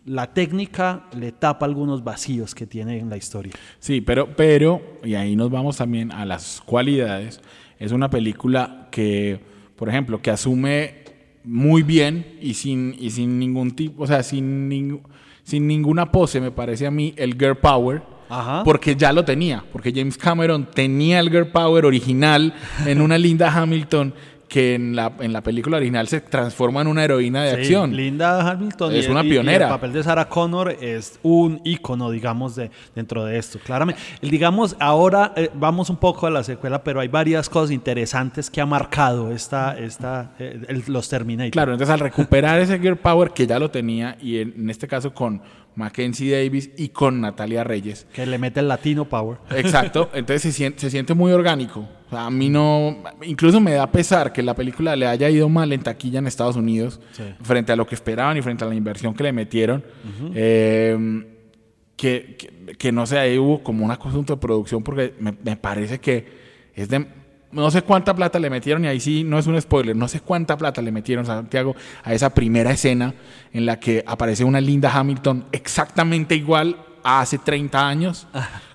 la 0.06 0.34
técnica 0.34 1.06
le 1.18 1.32
tapa 1.32 1.66
algunos 1.66 2.04
vacíos 2.04 2.56
que 2.56 2.66
tiene 2.66 2.98
en 3.00 3.10
la 3.10 3.18
historia. 3.18 3.54
Sí, 3.80 4.02
pero, 4.02 4.36
pero, 4.36 4.82
y 5.04 5.16
ahí 5.16 5.36
nos 5.36 5.50
vamos 5.52 5.78
también 5.78 6.12
a 6.12 6.26
las 6.26 6.62
cualidades. 6.66 7.42
Es 7.80 7.92
una 7.92 8.10
película 8.10 8.88
que, 8.92 9.40
por 9.76 9.90
ejemplo, 9.90 10.22
que 10.22 10.32
asume 10.32 11.04
muy 11.44 11.84
bien 11.84 12.38
y 12.42 12.54
sin, 12.56 12.96
y 13.00 13.12
sin 13.12 13.40
ningún 13.40 13.72
tipo, 13.72 14.04
o 14.04 14.08
sea, 14.08 14.24
sin, 14.24 14.70
ning- 14.70 15.02
sin 15.44 15.68
ninguna 15.68 16.12
pose, 16.12 16.42
me 16.42 16.52
parece 16.52 16.86
a 16.88 16.92
mí, 16.92 17.14
el 17.18 17.34
girl 17.34 17.58
power. 17.58 18.02
Ajá. 18.32 18.64
Porque 18.64 18.96
ya 18.96 19.12
lo 19.12 19.26
tenía, 19.26 19.64
porque 19.72 19.92
James 19.92 20.16
Cameron 20.16 20.70
tenía 20.70 21.20
el 21.20 21.32
girl 21.32 21.48
power 21.48 21.84
original 21.86 22.54
en 22.86 23.02
una 23.02 23.18
Linda 23.18 23.52
Hamilton 23.52 24.14
que 24.50 24.74
en 24.76 24.96
la, 24.96 25.14
en 25.20 25.32
la 25.32 25.42
película 25.42 25.78
original 25.78 26.08
se 26.08 26.20
transforma 26.22 26.82
en 26.82 26.88
una 26.88 27.04
heroína 27.04 27.44
de 27.44 27.52
Sí, 27.52 27.62
acción. 27.62 27.96
Linda 27.96 28.50
Hamilton 28.50 28.96
Es 28.96 29.08
y- 29.08 29.12
una 29.12 29.24
y 29.24 29.30
pionera. 29.30 29.68
el 29.68 29.72
papel 29.72 29.94
de 29.94 30.04
Sarah 30.04 30.28
Connor 30.28 30.76
es 30.82 31.20
un 31.24 31.62
ícono, 31.64 32.10
digamos, 32.12 32.56
de, 32.56 32.72
dentro 32.96 33.24
de 33.24 33.38
esto. 33.38 33.60
Claramente. 33.64 34.02
Digamos, 34.22 34.76
ahora 34.80 35.34
eh, 35.38 35.50
vamos 35.54 35.90
un 35.92 35.98
poco 35.98 36.26
a 36.28 36.32
la 36.32 36.44
secuela, 36.44 36.84
pero 36.84 37.00
hay 37.00 37.08
varias 37.08 37.48
cosas 37.48 37.72
interesantes 37.72 38.50
que 38.50 38.60
ha 38.60 38.66
marcado 38.66 39.32
esta, 39.32 39.78
esta, 39.78 40.32
eh, 40.40 40.60
el- 40.68 40.84
los 40.88 41.08
Terminator. 41.08 41.52
Claro, 41.52 41.72
entonces 41.74 41.94
al 41.94 42.00
recuperar 42.00 42.60
ese 42.60 42.80
Gear 42.80 42.98
Power 42.98 43.30
que 43.32 43.46
ya 43.46 43.60
lo 43.60 43.70
tenía, 43.70 44.18
y 44.20 44.40
en, 44.40 44.54
en 44.58 44.70
este 44.72 44.88
caso 44.88 45.14
con 45.14 45.42
Mackenzie 45.76 46.32
Davis 46.32 46.72
y 46.76 46.90
con 46.90 47.22
Natalia 47.22 47.64
Reyes. 47.64 48.08
Que 48.12 48.26
le 48.26 48.40
mete 48.40 48.60
el 48.62 48.68
latino 48.68 49.06
power. 49.06 49.38
Exacto, 49.52 50.10
entonces 50.14 50.42
se 50.42 50.52
siente, 50.52 50.80
se 50.80 50.90
siente 50.90 51.14
muy 51.14 51.32
orgánico. 51.32 51.88
O 52.10 52.12
sea, 52.12 52.26
a 52.26 52.30
mí 52.32 52.50
no, 52.50 52.98
incluso 53.24 53.60
me 53.62 53.74
da 53.74 53.86
pesar 53.92 54.34
que 54.34 54.42
la 54.42 54.56
película 54.56 54.96
le 54.96 55.06
haya 55.06 55.30
ido 55.30 55.48
mal 55.48 55.72
en 55.74 55.82
taquilla 55.84 56.20
en 56.20 56.28
Estados 56.28 56.56
Unidos, 56.56 57.00
Sí. 57.12 57.24
frente 57.42 57.72
a 57.72 57.76
lo 57.76 57.86
que 57.86 57.94
esperaban 57.96 58.36
y 58.38 58.42
frente 58.42 58.64
a 58.64 58.68
la 58.68 58.76
inversión 58.76 59.14
que 59.14 59.24
le 59.24 59.32
metieron. 59.32 59.84
Eh, 60.34 61.26
que, 61.96 62.36
que, 62.38 62.76
que 62.78 62.92
no 62.92 63.06
sé, 63.06 63.20
ahí 63.20 63.38
hubo 63.38 63.62
como 63.62 63.84
un 63.86 63.92
asunto 63.92 64.34
de 64.36 64.40
producción, 64.42 64.82
porque 64.84 65.14
me, 65.20 65.34
me 65.44 65.56
parece 65.58 66.00
que 66.00 66.26
es 66.74 66.90
de. 66.90 67.06
No 67.52 67.72
sé 67.72 67.82
cuánta 67.82 68.16
plata 68.16 68.38
le 68.38 68.50
metieron, 68.50 68.86
y 68.86 68.88
ahí 68.88 69.00
sí 69.00 69.24
no 69.24 69.40
es 69.40 69.48
un 69.48 69.60
spoiler, 69.60 69.96
no 69.96 70.08
sé 70.08 70.22
cuánta 70.22 70.56
plata 70.56 70.82
le 70.84 70.92
metieron, 70.92 71.26
Santiago, 71.26 71.76
a 72.04 72.14
esa 72.14 72.30
primera 72.32 72.70
escena 72.72 73.16
en 73.52 73.66
la 73.66 73.80
que 73.80 74.04
aparece 74.06 74.44
una 74.44 74.62
Linda 74.62 74.92
Hamilton 74.94 75.46
exactamente 75.52 76.36
igual 76.36 76.78
a 77.04 77.22
hace 77.22 77.40
30 77.40 77.88
años, 77.88 78.28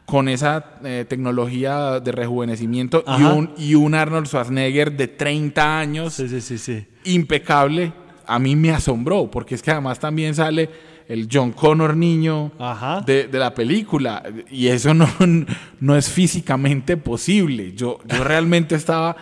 con 0.07 0.29
esa 0.29 0.65
eh, 0.85 1.07
tecnología 1.09 1.99
de 2.01 2.13
rejuvenecimiento 2.13 3.03
y 3.19 3.23
un, 3.23 3.51
y 3.57 3.75
un 3.75 3.95
Arnold 3.95 4.27
Schwarzenegger 4.27 4.93
de 4.97 5.09
30 5.09 5.79
años 5.79 6.13
Sí, 6.15 6.29
sí, 6.29 6.41
sí, 6.41 6.59
sí. 6.59 6.87
impecable, 7.05 7.93
a 8.27 8.39
mí 8.39 8.55
me 8.57 8.71
asombró, 8.71 9.31
porque 9.31 9.55
es 9.55 9.63
que 9.63 9.71
además 9.71 9.99
también 9.99 10.35
sale 10.35 10.69
el 11.09 11.29
John 11.31 11.53
Connor 11.53 11.97
niño 11.97 12.53
Ajá. 12.59 13.01
de, 13.03 13.29
de 13.29 13.39
la 13.39 13.55
película, 13.55 14.23
y 14.51 14.69
eso 14.69 14.93
no, 14.95 15.09
no 15.81 15.97
es 15.97 16.09
físicamente 16.11 16.97
posible. 16.97 17.73
Yo, 17.75 17.99
yo 18.07 18.25
realmente 18.25 18.75
estaba 18.75 19.17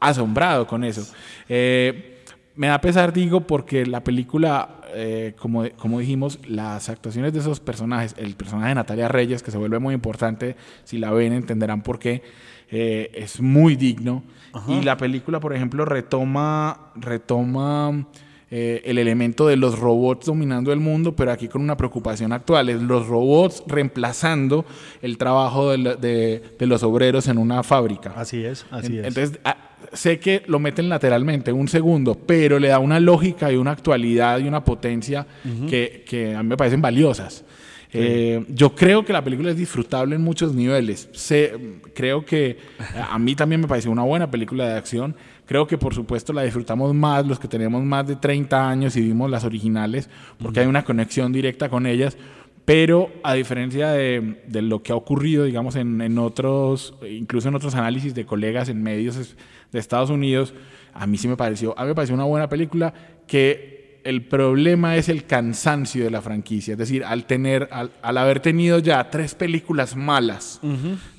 asombrado 0.00 0.66
con 0.66 0.84
eso. 0.84 1.06
Eh, 1.48 2.15
me 2.56 2.68
da 2.68 2.80
pesar, 2.80 3.12
digo, 3.12 3.42
porque 3.42 3.84
la 3.86 4.02
película, 4.02 4.80
eh, 4.94 5.34
como, 5.38 5.64
como 5.76 6.00
dijimos, 6.00 6.38
las 6.48 6.88
actuaciones 6.88 7.32
de 7.32 7.40
esos 7.40 7.60
personajes, 7.60 8.14
el 8.18 8.34
personaje 8.34 8.68
de 8.70 8.74
Natalia 8.76 9.08
Reyes, 9.08 9.42
que 9.42 9.50
se 9.50 9.58
vuelve 9.58 9.78
muy 9.78 9.94
importante, 9.94 10.56
si 10.84 10.98
la 10.98 11.10
ven 11.12 11.32
entenderán 11.32 11.82
por 11.82 11.98
qué, 11.98 12.22
eh, 12.70 13.10
es 13.14 13.40
muy 13.40 13.76
digno. 13.76 14.22
Y 14.68 14.80
la 14.82 14.96
película, 14.96 15.38
por 15.38 15.54
ejemplo, 15.54 15.84
retoma, 15.84 16.92
retoma 16.96 18.06
eh, 18.50 18.80
el 18.84 18.96
elemento 18.98 19.46
de 19.48 19.56
los 19.56 19.78
robots 19.78 20.26
dominando 20.26 20.72
el 20.72 20.78
mundo, 20.80 21.14
pero 21.16 21.32
aquí 21.32 21.48
con 21.48 21.60
una 21.62 21.76
preocupación 21.76 22.32
actual, 22.32 22.68
es 22.70 22.80
los 22.80 23.06
robots 23.08 23.62
reemplazando 23.66 24.64
el 25.02 25.18
trabajo 25.18 25.70
de, 25.72 25.78
la- 25.78 25.94
de- 25.96 26.42
de 26.58 26.66
los 26.66 26.82
obreros 26.84 27.26
en 27.28 27.38
una 27.38 27.62
fábrica. 27.64 28.12
Así 28.16 28.44
es, 28.44 28.64
así 28.70 28.98
En- 28.98 29.04
es. 29.04 29.06
Entonces, 29.08 29.40
sé 29.92 30.18
que 30.18 30.42
lo 30.46 30.58
meten 30.58 30.88
lateralmente, 30.88 31.52
un 31.52 31.68
segundo, 31.68 32.14
pero 32.14 32.58
le 32.58 32.68
da 32.68 32.78
una 32.78 33.00
lógica 33.00 33.52
y 33.52 33.56
una 33.56 33.72
actualidad 33.72 34.38
y 34.38 34.48
una 34.48 34.64
potencia 34.64 35.26
que, 35.68 36.04
que 36.06 36.34
a 36.34 36.42
mí 36.42 36.48
me 36.48 36.56
parecen 36.56 36.80
valiosas. 36.80 37.44
Eh, 37.92 38.44
yo 38.48 38.74
creo 38.74 39.04
que 39.04 39.12
la 39.12 39.22
película 39.22 39.50
es 39.50 39.56
disfrutable 39.56 40.16
en 40.16 40.22
muchos 40.22 40.54
niveles. 40.54 41.08
Creo 41.94 42.24
que 42.24 42.58
a 43.10 43.18
mí 43.18 43.34
también 43.34 43.60
me 43.60 43.68
pareció 43.68 43.90
una 43.90 44.02
buena 44.02 44.30
película 44.30 44.66
de 44.66 44.74
acción. 44.74 45.14
Creo 45.46 45.66
que 45.66 45.78
por 45.78 45.94
supuesto 45.94 46.32
la 46.32 46.42
disfrutamos 46.42 46.94
más 46.94 47.26
los 47.26 47.38
que 47.38 47.48
tenemos 47.48 47.82
más 47.84 48.06
de 48.06 48.16
30 48.16 48.68
años 48.68 48.96
y 48.96 49.00
vimos 49.00 49.30
las 49.30 49.44
originales, 49.44 50.10
porque 50.38 50.60
hay 50.60 50.66
una 50.66 50.84
conexión 50.84 51.32
directa 51.32 51.68
con 51.68 51.86
ellas. 51.86 52.16
Pero 52.66 53.10
a 53.22 53.32
diferencia 53.34 53.88
de, 53.92 54.42
de 54.46 54.60
lo 54.60 54.82
que 54.82 54.92
ha 54.92 54.96
ocurrido, 54.96 55.44
digamos, 55.44 55.76
en, 55.76 56.00
en 56.02 56.18
otros, 56.18 56.94
incluso 57.08 57.48
en 57.48 57.54
otros 57.54 57.74
análisis 57.76 58.14
de 58.14 58.26
colegas 58.26 58.68
en 58.68 58.82
medios 58.82 59.36
de 59.72 59.78
Estados 59.78 60.10
Unidos, 60.10 60.52
a 60.92 61.06
mí 61.06 61.16
sí 61.16 61.28
me 61.28 61.36
pareció, 61.36 61.78
a 61.78 61.82
mí 61.82 61.88
me 61.88 61.94
pareció 61.94 62.14
una 62.14 62.24
buena 62.24 62.48
película 62.48 62.92
que 63.26 64.00
el 64.04 64.22
problema 64.26 64.96
es 64.96 65.08
el 65.08 65.24
cansancio 65.26 66.04
de 66.04 66.10
la 66.10 66.22
franquicia. 66.22 66.72
Es 66.72 66.78
decir, 66.78 67.02
al 67.04 67.24
tener, 67.24 67.68
al, 67.72 67.90
al 68.02 68.18
haber 68.18 68.40
tenido 68.40 68.78
ya 68.80 69.10
tres 69.10 69.34
películas 69.34 69.96
malas 69.96 70.60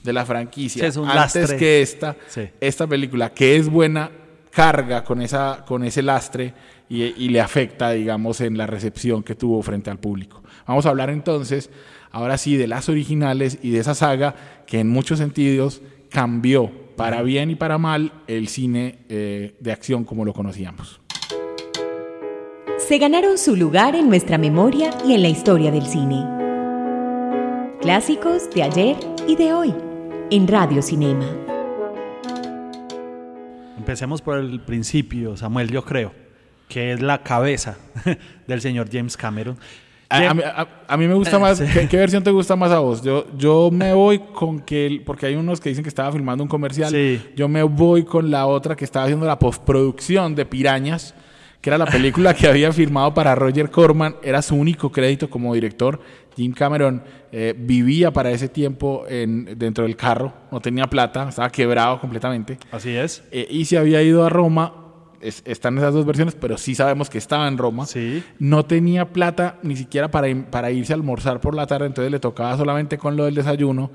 de 0.04 0.13
la 0.13 0.25
franquicia, 0.25 0.82
Sí, 0.84 0.88
es 0.88 0.96
un 0.98 1.10
antes 1.10 1.36
lastre. 1.36 1.58
que 1.58 1.82
esta, 1.82 2.16
Sí. 2.27 2.44
esta 2.62 2.88
película, 2.88 3.34
que 3.34 3.56
es 3.58 3.70
buena, 3.70 4.10
carga 4.51 5.04
con, 5.04 5.22
esa, 5.22 5.63
con 5.68 5.84
ese 5.84 6.01
lastre 6.01 6.54
y, 6.89 7.04
y 7.04 7.30
le 7.30 7.39
afecta, 7.42 7.92
digamos, 7.92 8.42
en 8.42 8.58
la 8.58 8.66
recepción 8.68 9.22
que 9.22 9.36
tuvo 9.36 9.62
frente 9.62 9.89
al 9.89 10.00
público. 10.00 10.42
Vamos 10.68 10.86
a 10.86 10.90
hablar 10.90 11.10
entonces, 11.10 11.70
ahora 12.12 12.38
sí, 12.38 12.58
de 12.58 12.68
las 12.68 12.90
originales 12.90 13.58
y 13.64 13.72
de 13.72 13.80
esa 13.80 13.96
saga 13.96 14.36
que 14.66 14.80
en 14.82 14.90
muchos 14.90 15.20
sentidos 15.20 15.82
cambió 16.10 16.72
para 16.98 17.22
bien 17.22 17.50
y 17.52 17.56
para 17.56 17.78
mal 17.78 18.12
el 18.28 18.50
cine 18.50 19.00
eh, 19.08 19.56
de 19.60 19.72
acción 19.72 20.04
como 20.04 20.26
lo 20.26 20.34
conocíamos. 20.34 21.00
se 22.78 22.98
ganaron 23.00 23.38
su 23.38 23.56
lugar 23.56 23.96
en 23.96 24.08
nuestra 24.08 24.38
memoria 24.38 24.92
y 25.06 25.14
en 25.14 25.22
la 25.22 25.28
historia 25.30 25.72
del 25.72 25.86
cine. 25.86 26.26
Clásicos 27.82 28.50
de 28.54 28.64
ayer 28.64 28.96
y 29.28 29.36
de 29.36 29.54
hoy, 29.54 29.74
en 30.32 30.48
Radio 30.48 30.82
Cinema. 30.82 31.26
Empecemos 33.78 34.22
por 34.22 34.38
el 34.38 34.60
principio, 34.62 35.38
Samuel, 35.38 35.70
yo 35.70 35.84
creo, 35.84 36.12
que 36.68 36.92
es 36.92 37.02
la 37.02 37.24
cabeza 37.24 37.78
del 38.48 38.62
señor 38.62 38.90
James 38.92 39.16
Cameron. 39.16 39.58
A, 40.10 40.34
mí, 40.34 40.42
a- 40.44 40.68
a 40.88 40.98
mí 40.98 41.08
me 41.08 41.14
gusta 41.16 41.38
más. 41.40 41.58
Sí. 41.58 41.66
¿qué, 41.74 41.88
qué 41.88 41.98
versión 42.06 42.24
te 42.24 42.32
gusta 42.32 42.56
más 42.56 42.72
a 42.72 42.80
vos? 42.80 43.02
Yo, 43.02 43.26
yo 43.38 43.70
me 43.72 43.94
voy 43.94 44.20
con 44.20 44.60
que. 44.62 44.86
el- 44.88 45.02
porque 45.02 45.26
hay 45.26 45.36
unos 45.36 45.60
que 45.60 45.70
dicen 45.70 45.84
que 45.84 45.90
estaba 45.90 46.12
filmando 46.12 46.44
un 46.44 46.48
comercial. 46.50 46.90
Sí. 46.92 47.22
Yo 47.36 47.48
me 47.48 47.64
voy 47.64 48.04
con 48.04 48.32
la 48.32 48.46
otra 48.48 48.76
que 48.76 48.86
estaba 48.86 49.06
haciendo 49.06 49.26
la 49.26 49.38
postproducción 49.38 50.34
de 50.36 50.46
Pirañas, 50.46 51.14
que 51.62 51.70
era 51.70 51.78
la 51.78 51.86
película 51.86 52.34
que 52.34 52.48
había 52.48 52.72
firmado 52.72 53.14
para 53.14 53.36
Roger 53.36 53.70
Corman. 53.70 54.16
Era 54.24 54.42
su 54.42 54.56
único 54.56 54.92
crédito 54.92 55.30
como 55.30 55.54
director. 55.54 56.00
Jim 56.38 56.54
Cameron 56.54 57.04
eh, 57.32 57.56
vivía 57.58 58.12
para 58.14 58.30
ese 58.32 58.48
tiempo 58.48 59.06
en, 59.10 59.58
dentro 59.58 59.84
del 59.86 59.96
carro, 59.96 60.32
no 60.52 60.60
tenía 60.62 60.86
plata, 60.86 61.28
estaba 61.30 61.50
quebrado 61.50 62.00
completamente. 62.00 62.60
Así 62.72 62.92
es. 62.96 63.24
Eh, 63.32 63.48
y 63.50 63.66
se 63.66 63.78
había 63.78 64.02
ido 64.04 64.24
a 64.24 64.30
Roma. 64.30 64.87
Es- 65.22 65.42
están 65.46 65.78
esas 65.78 65.94
dos 65.94 66.06
versiones, 66.06 66.36
pero 66.36 66.58
sí 66.58 66.76
sabemos 66.76 67.10
que 67.10 67.18
estaba 67.18 67.48
en 67.48 67.58
Roma 67.58 67.86
Sí. 67.86 68.24
no 68.40 68.66
tenía 68.66 69.12
plata 69.14 69.58
ni 69.64 69.76
siquiera 69.76 70.10
para, 70.12 70.28
para 70.50 70.72
irse 70.72 70.94
a 70.94 70.96
almorzar 70.96 71.40
por 71.42 71.56
la 71.56 71.68
tarde, 71.68 71.88
entonces 71.88 72.12
le 72.12 72.20
tocaba 72.20 72.56
solamente 72.58 72.98
con 72.98 73.16
lo 73.16 73.26
del 73.26 73.36
desayuno. 73.36 73.92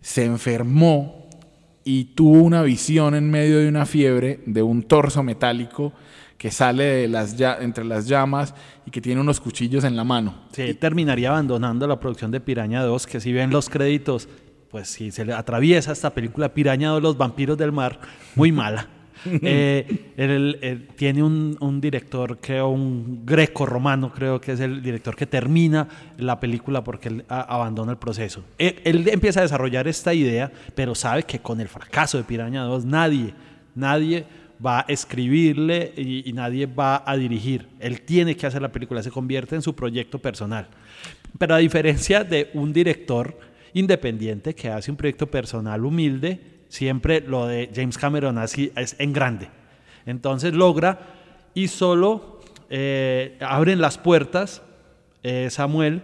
Se 0.00 0.24
enfermó 0.24 1.28
y 1.84 2.04
tuvo 2.14 2.42
una 2.42 2.62
visión 2.62 3.14
en 3.14 3.30
medio 3.30 3.58
de 3.58 3.68
una 3.68 3.86
fiebre 3.86 4.40
de 4.46 4.62
un 4.62 4.82
torso 4.82 5.22
metálico 5.22 5.92
que 6.38 6.50
sale 6.50 6.84
de 6.84 7.08
las, 7.08 7.36
entre 7.60 7.84
las 7.84 8.06
llamas 8.08 8.52
y 8.84 8.90
que 8.90 9.00
tiene 9.00 9.20
unos 9.20 9.40
cuchillos 9.40 9.84
en 9.84 9.94
la 9.96 10.02
mano. 10.04 10.34
Sí, 10.52 10.74
terminaría 10.74 11.30
abandonando 11.30 11.86
la 11.86 12.00
producción 12.00 12.32
de 12.32 12.40
Piraña 12.40 12.82
2, 12.82 13.06
que 13.06 13.20
si 13.20 13.32
ven 13.32 13.50
los 13.50 13.68
créditos, 13.68 14.28
pues 14.68 14.88
si 14.88 15.12
se 15.12 15.24
le 15.24 15.34
atraviesa 15.34 15.92
esta 15.92 16.10
película 16.10 16.52
Piraña 16.52 16.88
2, 16.90 17.02
Los 17.02 17.16
vampiros 17.16 17.56
del 17.58 17.70
mar, 17.70 18.00
muy 18.34 18.50
mala. 18.50 18.88
Eh, 19.44 20.88
tiene 20.96 21.22
un, 21.22 21.80
director, 21.80 22.38
creo, 22.40 22.68
un 22.68 23.24
greco 23.24 23.66
romano, 23.66 24.12
creo 24.12 24.40
que 24.40 24.52
es 24.52 24.60
el 24.60 24.82
director 24.82 25.16
que 25.16 25.26
termina 25.26 25.88
la 26.18 26.38
película 26.38 26.84
porque 26.84 27.08
él 27.08 27.24
abandona 27.28 27.92
el 27.92 27.98
proceso. 27.98 28.44
Él, 28.58 28.80
él 28.84 29.08
empieza 29.08 29.40
a 29.40 29.42
desarrollar 29.42 29.88
esta 29.88 30.14
idea, 30.14 30.50
pero 30.74 30.94
sabe 30.94 31.24
que 31.24 31.40
con 31.40 31.60
el 31.60 31.68
fracaso 31.68 32.18
de 32.18 32.24
Piraña 32.24 32.62
2 32.62 32.84
nadie, 32.84 33.34
nadie 33.74 34.24
va 34.64 34.80
a 34.80 34.84
escribirle 34.88 35.92
y, 35.96 36.28
y 36.28 36.32
nadie 36.32 36.66
va 36.66 37.02
a 37.04 37.16
dirigir. 37.16 37.68
Él 37.80 38.02
tiene 38.02 38.36
que 38.36 38.46
hacer 38.46 38.62
la 38.62 38.70
película, 38.70 39.02
se 39.02 39.10
convierte 39.10 39.54
en 39.54 39.62
su 39.62 39.74
proyecto 39.74 40.18
personal. 40.18 40.68
Pero 41.38 41.54
a 41.54 41.58
diferencia 41.58 42.24
de 42.24 42.50
un 42.54 42.72
director 42.72 43.36
independiente 43.74 44.54
que 44.54 44.68
hace 44.68 44.90
un 44.90 44.96
proyecto 44.96 45.26
personal 45.26 45.84
humilde, 45.84 46.40
siempre 46.68 47.20
lo 47.20 47.46
de 47.46 47.70
James 47.74 47.98
Cameron 47.98 48.38
así 48.38 48.72
es 48.76 48.96
en 48.98 49.12
grande. 49.12 49.48
Entonces 50.06 50.54
logra 50.54 51.00
y 51.54 51.68
solo 51.68 52.40
eh, 52.70 53.36
abren 53.40 53.80
las 53.80 53.98
puertas 53.98 54.62
eh, 55.22 55.48
Samuel, 55.50 56.02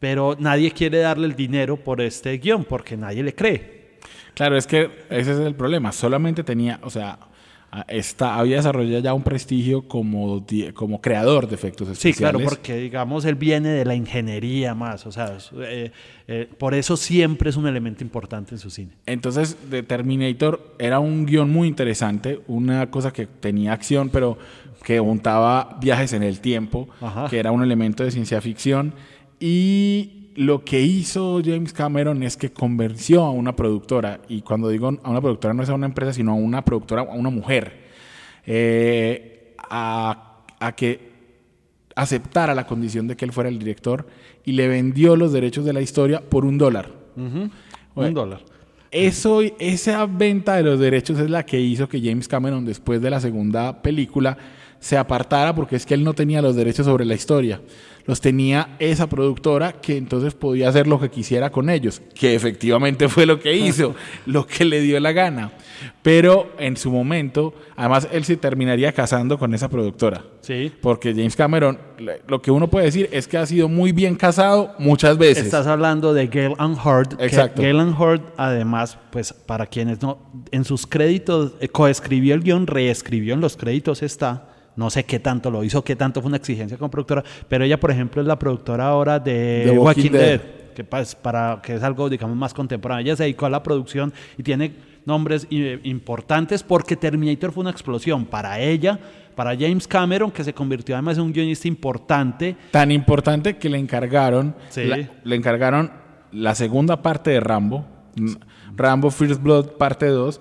pero 0.00 0.36
nadie 0.38 0.70
quiere 0.70 0.98
darle 0.98 1.26
el 1.26 1.36
dinero 1.36 1.76
por 1.76 2.00
este 2.00 2.38
guion 2.38 2.64
porque 2.64 2.96
nadie 2.96 3.22
le 3.22 3.34
cree. 3.34 3.98
Claro, 4.34 4.56
es 4.56 4.66
que 4.66 4.90
ese 5.10 5.32
es 5.32 5.38
el 5.40 5.54
problema. 5.54 5.92
Solamente 5.92 6.44
tenía, 6.44 6.78
o 6.82 6.90
sea, 6.90 7.18
está, 7.88 8.36
había 8.36 8.56
desarrollado 8.56 9.00
ya 9.02 9.12
un 9.14 9.22
prestigio 9.22 9.82
como, 9.86 10.44
como 10.74 11.00
creador 11.00 11.48
de 11.48 11.54
efectos 11.54 11.88
Sí, 11.88 11.92
especiales. 12.10 12.18
claro, 12.18 12.38
porque 12.48 12.76
digamos 12.76 13.24
él 13.24 13.34
viene 13.34 13.68
de 13.68 13.84
la 13.84 13.94
ingeniería 13.94 14.74
más, 14.74 15.06
o 15.06 15.12
sea, 15.12 15.36
eh, 15.60 15.92
eh, 16.26 16.48
por 16.58 16.74
eso 16.74 16.96
siempre 16.96 17.50
es 17.50 17.56
un 17.56 17.66
elemento 17.66 18.02
importante 18.02 18.54
en 18.54 18.58
su 18.58 18.70
cine. 18.70 18.92
Entonces, 19.06 19.56
The 19.70 19.82
Terminator 19.82 20.74
era 20.78 20.98
un 20.98 21.26
guion 21.26 21.50
muy 21.50 21.68
interesante, 21.68 22.40
una 22.46 22.90
cosa 22.90 23.12
que 23.12 23.26
tenía 23.26 23.72
acción, 23.74 24.08
pero 24.10 24.38
que 24.84 25.00
untaba 25.00 25.76
viajes 25.80 26.12
en 26.14 26.22
el 26.22 26.40
tiempo, 26.40 26.88
Ajá. 27.00 27.28
que 27.28 27.38
era 27.38 27.52
un 27.52 27.62
elemento 27.62 28.02
de 28.04 28.10
ciencia 28.10 28.40
ficción. 28.40 28.94
Y 29.40 30.17
lo 30.38 30.64
que 30.64 30.80
hizo 30.80 31.42
James 31.44 31.72
Cameron 31.72 32.22
es 32.22 32.36
que 32.36 32.52
convenció 32.52 33.24
a 33.24 33.32
una 33.32 33.56
productora, 33.56 34.20
y 34.28 34.42
cuando 34.42 34.68
digo 34.68 34.86
a 35.02 35.10
una 35.10 35.20
productora 35.20 35.52
no 35.52 35.64
es 35.64 35.68
a 35.68 35.74
una 35.74 35.86
empresa, 35.86 36.12
sino 36.12 36.30
a 36.30 36.34
una 36.36 36.64
productora, 36.64 37.02
a 37.02 37.14
una 37.14 37.28
mujer, 37.28 37.88
eh, 38.46 39.56
a, 39.58 40.44
a 40.60 40.76
que 40.76 41.10
aceptara 41.96 42.54
la 42.54 42.68
condición 42.68 43.08
de 43.08 43.16
que 43.16 43.24
él 43.24 43.32
fuera 43.32 43.50
el 43.50 43.58
director 43.58 44.06
y 44.44 44.52
le 44.52 44.68
vendió 44.68 45.16
los 45.16 45.32
derechos 45.32 45.64
de 45.64 45.72
la 45.72 45.80
historia 45.80 46.20
por 46.20 46.44
un 46.44 46.56
dólar. 46.56 46.92
Un 47.16 47.50
Bueno, 47.96 48.20
dólar. 48.20 48.40
Eso, 48.92 49.40
esa 49.58 50.06
venta 50.06 50.54
de 50.54 50.62
los 50.62 50.78
derechos 50.78 51.18
es 51.18 51.28
la 51.28 51.44
que 51.44 51.60
hizo 51.60 51.88
que 51.88 52.00
James 52.00 52.28
Cameron, 52.28 52.64
después 52.64 53.02
de 53.02 53.10
la 53.10 53.20
segunda 53.20 53.82
película, 53.82 54.38
se 54.80 54.96
apartara 54.96 55.54
porque 55.54 55.76
es 55.76 55.86
que 55.86 55.94
él 55.94 56.04
no 56.04 56.14
tenía 56.14 56.42
los 56.42 56.56
derechos 56.56 56.86
sobre 56.86 57.04
la 57.04 57.14
historia. 57.14 57.60
Los 58.06 58.22
tenía 58.22 58.74
esa 58.78 59.06
productora 59.06 59.72
que 59.72 59.98
entonces 59.98 60.32
podía 60.32 60.70
hacer 60.70 60.86
lo 60.86 60.98
que 60.98 61.10
quisiera 61.10 61.50
con 61.50 61.68
ellos, 61.68 62.00
que 62.14 62.34
efectivamente 62.34 63.06
fue 63.06 63.26
lo 63.26 63.38
que 63.38 63.54
hizo, 63.54 63.94
lo 64.26 64.46
que 64.46 64.64
le 64.64 64.80
dio 64.80 64.98
la 64.98 65.12
gana. 65.12 65.52
Pero 66.02 66.50
en 66.58 66.78
su 66.78 66.90
momento, 66.90 67.52
además 67.76 68.08
él 68.10 68.24
se 68.24 68.38
terminaría 68.38 68.92
casando 68.92 69.38
con 69.38 69.52
esa 69.52 69.68
productora. 69.68 70.24
Sí. 70.40 70.72
Porque 70.80 71.12
James 71.12 71.36
Cameron, 71.36 71.78
lo 72.26 72.40
que 72.40 72.50
uno 72.50 72.70
puede 72.70 72.86
decir 72.86 73.10
es 73.12 73.28
que 73.28 73.36
ha 73.36 73.44
sido 73.44 73.68
muy 73.68 73.92
bien 73.92 74.14
casado 74.14 74.74
muchas 74.78 75.18
veces. 75.18 75.44
Estás 75.44 75.66
hablando 75.66 76.14
de 76.14 76.28
Gale 76.28 76.54
and 76.56 76.78
Hurd. 76.78 77.20
Exacto. 77.20 77.60
Gale 77.60 77.80
and 77.80 78.00
Hurd, 78.00 78.22
además, 78.38 78.96
pues 79.10 79.34
para 79.34 79.66
quienes 79.66 80.00
no, 80.00 80.18
en 80.50 80.64
sus 80.64 80.86
créditos, 80.86 81.52
eh, 81.60 81.68
coescribió 81.68 82.34
el 82.34 82.42
guion, 82.42 82.66
reescribió 82.66 83.34
en 83.34 83.42
los 83.42 83.58
créditos 83.58 84.02
está. 84.02 84.54
No 84.78 84.90
sé 84.90 85.04
qué 85.04 85.18
tanto 85.18 85.50
lo 85.50 85.64
hizo, 85.64 85.82
qué 85.82 85.96
tanto 85.96 86.20
fue 86.22 86.28
una 86.28 86.36
exigencia 86.36 86.78
como 86.78 86.90
productora, 86.90 87.24
pero 87.48 87.64
ella, 87.64 87.80
por 87.80 87.90
ejemplo, 87.90 88.22
es 88.22 88.28
la 88.28 88.38
productora 88.38 88.86
ahora 88.86 89.18
de 89.18 89.62
The 89.66 89.70
Walking 89.78 90.02
Walking, 90.02 90.10
Dead. 90.12 90.20
Dead, 90.40 90.40
que, 90.74 90.84
para, 90.84 91.60
que 91.62 91.74
es 91.74 91.82
algo, 91.82 92.08
digamos, 92.08 92.36
más 92.36 92.54
contemporáneo. 92.54 93.04
Ella 93.04 93.16
se 93.16 93.24
dedicó 93.24 93.46
a 93.46 93.50
la 93.50 93.62
producción 93.62 94.12
y 94.38 94.42
tiene 94.44 94.72
nombres 95.04 95.48
eh, 95.50 95.80
importantes 95.82 96.62
porque 96.62 96.94
Terminator 96.94 97.50
fue 97.50 97.62
una 97.62 97.70
explosión 97.70 98.24
para 98.24 98.60
ella, 98.60 98.98
para 99.34 99.56
James 99.56 99.88
Cameron, 99.88 100.30
que 100.30 100.44
se 100.44 100.52
convirtió 100.54 100.94
además 100.94 101.16
en 101.18 101.24
un 101.24 101.32
guionista 101.32 101.66
importante. 101.66 102.56
Tan 102.70 102.92
importante 102.92 103.56
que 103.56 103.68
le 103.68 103.78
encargaron, 103.78 104.54
Sí. 104.68 104.84
la- 104.84 105.08
le 105.24 105.34
encargaron 105.36 105.90
la 106.30 106.54
segunda 106.54 107.02
parte 107.02 107.30
de 107.30 107.40
Rambo, 107.40 107.84
Rambo 108.76 109.10
First 109.10 109.42
Blood 109.42 109.70
parte 109.78 110.06
2 110.06 110.40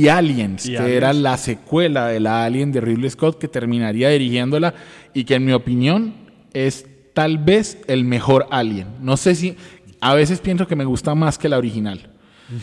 y 0.00 0.08
Aliens, 0.08 0.66
Y 0.66 0.72
que 0.72 0.78
Aliens. 0.78 0.96
era 0.96 1.12
la 1.12 1.36
secuela 1.36 2.06
de 2.08 2.20
la 2.20 2.44
Alien 2.44 2.72
de 2.72 2.80
Ridley 2.80 3.10
Scott 3.10 3.38
que 3.38 3.48
terminaría 3.48 4.08
dirigiéndola 4.10 4.74
y 5.14 5.24
que 5.24 5.34
en 5.36 5.44
mi 5.44 5.52
opinión 5.52 6.14
es 6.52 6.86
tal 7.14 7.38
vez 7.38 7.78
el 7.86 8.04
mejor 8.04 8.46
Alien. 8.50 8.88
No 9.00 9.16
sé 9.16 9.34
si 9.34 9.56
a 10.00 10.14
veces 10.14 10.40
pienso 10.40 10.66
que 10.66 10.76
me 10.76 10.84
gusta 10.84 11.14
más 11.14 11.38
que 11.38 11.48
la 11.48 11.56
original. 11.58 12.10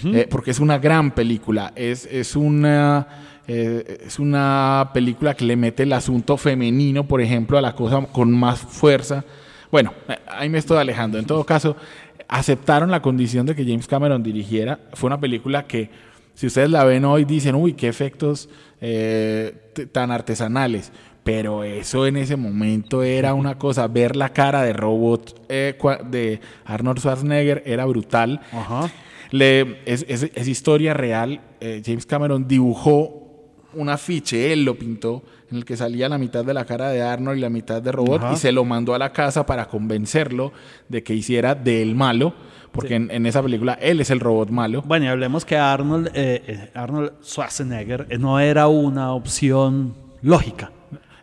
Eh, 0.05 0.27
porque 0.29 0.51
es 0.51 0.59
una 0.59 0.77
gran 0.77 1.11
película. 1.11 1.73
Es, 1.75 2.05
es 2.05 2.35
una. 2.37 3.05
eh, 3.47 3.97
es 4.05 4.17
una 4.19 4.91
película 4.93 5.33
que 5.33 5.43
le 5.43 5.55
mete 5.57 5.83
el 5.83 5.91
asunto 5.91 6.37
femenino, 6.37 7.05
por 7.05 7.19
ejemplo, 7.19 7.57
a 7.57 7.61
la 7.61 7.73
cosa 7.75 7.99
con 8.11 8.31
más 8.31 8.59
fuerza. 8.59 9.25
Bueno, 9.71 9.91
eh, 10.07 10.15
ahí 10.27 10.47
me 10.49 10.59
estoy 10.59 10.77
alejando. 10.77 11.17
En 11.19 11.25
todo 11.25 11.43
caso, 11.43 11.75
aceptaron 12.29 12.91
la 12.91 13.01
condición 13.01 13.45
de 13.45 13.55
que 13.55 13.65
James 13.65 13.87
Cameron 13.87 14.23
dirigiera. 14.23 14.79
Fue 14.93 15.07
una 15.07 15.19
película 15.19 15.63
que, 15.65 15.89
si 16.33 16.47
ustedes 16.47 16.69
la 16.69 16.83
ven 16.83 17.05
hoy, 17.05 17.25
dicen, 17.25 17.55
uy, 17.55 17.73
qué 17.73 17.87
efectos 17.87 18.49
eh, 18.81 19.55
tan 19.91 20.11
artesanales. 20.11 20.91
Pero 21.23 21.63
eso 21.63 22.05
en 22.05 22.17
ese 22.17 22.35
momento 22.35 23.01
era 23.01 23.33
una 23.33 23.57
cosa. 23.57 23.87
Ver 23.87 24.15
la 24.17 24.29
cara 24.33 24.61
de 24.63 24.73
robot 24.73 25.41
eh, 25.47 25.77
de 26.09 26.41
Arnold 26.65 26.99
Schwarzenegger 26.99 27.63
era 27.65 27.85
brutal. 27.85 28.41
Ajá. 28.51 28.91
Le, 29.31 29.77
es, 29.85 30.05
es- 30.09 30.29
es 30.33 30.47
historia 30.47 30.93
real. 30.93 31.39
Eh, 31.61 31.81
James 31.85 32.05
Cameron 32.05 32.45
dibujó 32.47 33.22
un 33.75 33.89
afiche, 33.89 34.53
él 34.53 34.63
lo 34.65 34.75
pintó, 34.75 35.23
en 35.51 35.57
el 35.57 35.65
que 35.65 35.77
salía 35.77 36.09
la 36.09 36.17
mitad 36.17 36.43
de 36.43 36.53
la 36.53 36.65
cara 36.65 36.89
de 36.89 37.01
Arnold 37.01 37.37
y 37.37 37.41
la 37.41 37.49
mitad 37.49 37.81
de 37.81 37.91
robot, 37.91 38.23
Ajá. 38.23 38.33
y 38.33 38.37
se 38.37 38.51
lo 38.51 38.65
mandó 38.65 38.95
a 38.95 38.99
la 38.99 39.11
casa 39.11 39.45
para 39.45 39.67
convencerlo 39.67 40.51
de 40.89 41.03
que 41.03 41.13
hiciera 41.13 41.55
del 41.55 41.95
malo, 41.95 42.33
porque 42.71 42.95
en, 42.95 43.11
en 43.11 43.25
esa 43.25 43.43
película 43.43 43.77
él 43.81 44.01
es 44.01 44.09
el 44.09 44.19
robot 44.19 44.49
malo. 44.49 44.81
Bueno, 44.83 45.05
y 45.05 45.07
hablemos 45.09 45.45
que 45.45 45.57
Arnold, 45.57 46.07
eh, 46.15 46.43
eh, 46.47 46.71
Arnold 46.73 47.11
Schwarzenegger 47.23 48.07
eh, 48.09 48.17
no 48.17 48.39
era 48.39 48.67
una 48.67 49.13
opción 49.13 49.93
lógica. 50.21 50.71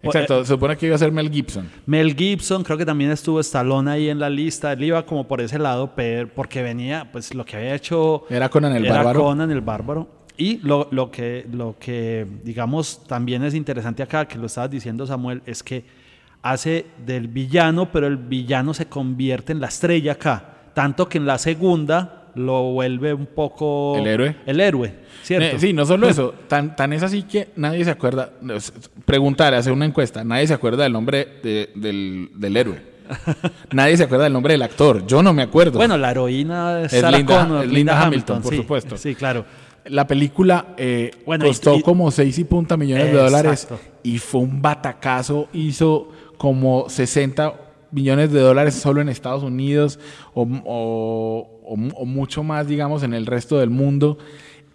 Exacto, 0.03 0.45
se 0.45 0.53
supone 0.55 0.77
que 0.77 0.87
iba 0.87 0.95
a 0.95 0.99
ser 0.99 1.13
Mel 1.13 1.31
Gibson. 1.31 1.69
Mel 1.87 2.15
Gibson, 2.17 2.63
creo 2.63 2.79
que 2.79 2.87
también 2.87 3.11
estuvo 3.11 3.39
Stallone 3.41 3.91
ahí 3.91 4.09
en 4.09 4.19
la 4.19 4.31
lista. 4.31 4.73
Él 4.73 4.85
iba 4.85 5.05
como 5.05 5.29
por 5.29 5.41
ese 5.41 5.59
lado, 5.59 5.93
pero 5.95 6.29
porque 6.29 6.63
venía, 6.63 7.11
pues 7.13 7.35
lo 7.35 7.45
que 7.45 7.57
había 7.57 7.75
hecho 7.75 8.25
Era 8.31 8.49
Conan 8.49 8.75
el 8.75 8.87
era 8.87 8.97
Bárbaro. 8.97 9.21
Conan 9.25 9.51
el 9.51 9.61
Bárbaro. 9.61 10.09
Y 10.41 10.59
lo, 10.63 10.89
lo 10.91 11.11
que, 11.11 11.47
lo 11.53 11.77
que, 11.79 12.27
digamos, 12.43 13.05
también 13.07 13.45
es 13.45 13.55
interesante 13.55 14.03
acá, 14.03 14.27
que 14.27 14.39
lo 14.39 14.47
estabas 14.47 14.71
diciendo 14.71 15.07
Samuel, 15.07 15.43
es 15.45 15.63
que 15.63 15.85
hace 16.43 16.87
del 17.05 17.29
villano, 17.29 17.93
pero 17.93 18.07
el 18.07 18.17
villano 18.17 18.73
se 18.73 18.87
convierte 18.87 19.53
en 19.53 19.61
la 19.61 19.67
estrella 19.67 20.13
acá. 20.13 20.45
Tanto 20.73 21.09
que 21.11 21.19
en 21.19 21.27
la 21.27 21.37
segunda 21.37 22.31
lo 22.37 22.63
vuelve 22.73 23.13
un 23.13 23.27
poco... 23.27 23.97
¿El 23.99 24.07
héroe? 24.07 24.37
El 24.47 24.61
héroe, 24.61 24.95
¿cierto? 25.23 25.57
Eh, 25.57 25.61
sí, 25.61 25.75
no 25.75 25.85
solo 25.85 26.09
eso, 26.09 26.33
tan, 26.49 26.75
tan 26.75 26.93
es 26.95 27.03
así 27.03 27.25
que 27.25 27.49
nadie 27.57 27.85
se 27.85 27.91
acuerda, 27.91 28.31
preguntar, 29.05 29.53
hacer 29.53 29.73
una 29.75 29.85
encuesta, 29.85 30.25
nadie 30.25 30.47
se 30.47 30.55
acuerda 30.55 30.85
del 30.85 30.93
nombre 30.93 31.29
de- 31.43 31.71
del, 31.75 32.31
del 32.35 32.57
héroe. 32.57 32.91
nadie 33.73 33.97
se 33.97 34.05
acuerda 34.05 34.25
del 34.25 34.33
nombre 34.33 34.55
del 34.55 34.63
actor, 34.63 35.05
yo 35.07 35.23
no 35.23 35.33
me 35.35 35.43
acuerdo. 35.43 35.77
Bueno, 35.79 35.99
la 35.99 36.13
heroína 36.13 36.83
es, 36.83 36.93
Es 36.93 37.03
Linda- 37.11 37.41
Connor, 37.43 37.65
es 37.65 37.71
Linda 37.73 38.01
Hamilton, 38.01 38.41
por 38.43 38.53
sí, 38.53 38.57
supuesto. 38.59 38.97
Sí, 38.97 39.15
claro. 39.15 39.45
La 39.87 40.07
película 40.07 40.75
eh, 40.77 41.11
Bueno, 41.27 41.47
costó 41.47 41.77
y- 41.77 41.83
como 41.83 42.11
6 42.11 42.39
y 42.39 42.45
punta 42.45 42.77
millones 42.77 43.07
de 43.07 43.13
dólares 43.19 43.69
y 44.03 44.19
fue 44.19 44.41
un 44.43 44.61
batacazo. 44.63 45.49
Hizo 45.53 46.09
como 46.39 46.89
60 46.89 47.55
millones 47.93 48.33
de 48.33 48.41
dólares 48.41 48.75
solo 48.75 49.01
en 49.01 49.09
Estados 49.09 49.43
Unidos 49.43 49.99
o, 50.35 50.43
o- 50.65 51.61
o 51.65 51.77
mu- 51.77 51.93
o 51.97 52.05
mucho 52.05 52.43
más, 52.43 52.67
digamos, 52.67 53.03
en 53.03 53.15
el 53.15 53.27
resto 53.27 53.59
del 53.59 53.71
mundo. 53.71 54.19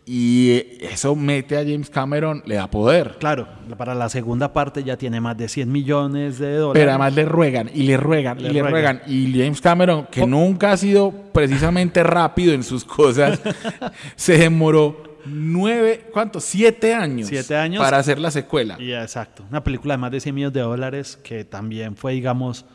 Y 0.08 0.62
eso 0.82 1.16
mete 1.16 1.58
a 1.58 1.64
James 1.64 1.90
Cameron, 1.90 2.44
le 2.46 2.56
da 2.56 2.70
poder. 2.70 3.16
Claro, 3.20 3.48
para 3.76 3.96
la 3.96 4.08
segunda 4.08 4.54
parte 4.54 4.84
ya 4.84 4.98
tiene 4.98 5.20
más 5.20 5.36
de 5.36 5.48
100 5.48 5.72
millones 5.72 6.38
de 6.38 6.58
dólares. 6.58 6.80
Pero 6.80 6.92
además 6.92 7.16
le 7.16 7.26
ruegan 7.26 7.72
y 7.74 7.84
le 7.84 7.98
ruegan 7.98 8.42
Le 8.42 8.50
y 8.50 8.54
le 8.54 8.62
ruegan. 8.62 9.00
ruegan. 9.00 9.02
Y 9.08 9.34
James 9.34 9.60
Cameron, 9.62 10.08
que 10.12 10.28
nunca 10.28 10.74
ha 10.74 10.78
sido 10.78 11.12
precisamente 11.34 12.04
rápido 12.04 12.54
en 12.54 12.64
sus 12.64 12.86
cosas, 12.86 13.42
se 14.16 14.38
demoró 14.38 15.18
nueve, 15.26 16.06
¿cuántos? 16.14 16.44
Siete 16.44 16.94
años. 16.94 17.28
Siete 17.28 17.56
años. 17.56 17.84
Para 17.84 17.98
hacer 17.98 18.20
la 18.20 18.30
secuela. 18.30 18.78
Y, 18.80 18.94
exacto, 18.94 19.44
una 19.50 19.64
película 19.64 19.96
de 19.96 19.98
más 19.98 20.12
de 20.12 20.20
100 20.20 20.36
millones 20.36 20.54
de 20.54 20.62
dólares 20.62 21.20
que 21.24 21.46
también 21.46 21.96
fue, 21.96 22.14
digamos, 22.14 22.66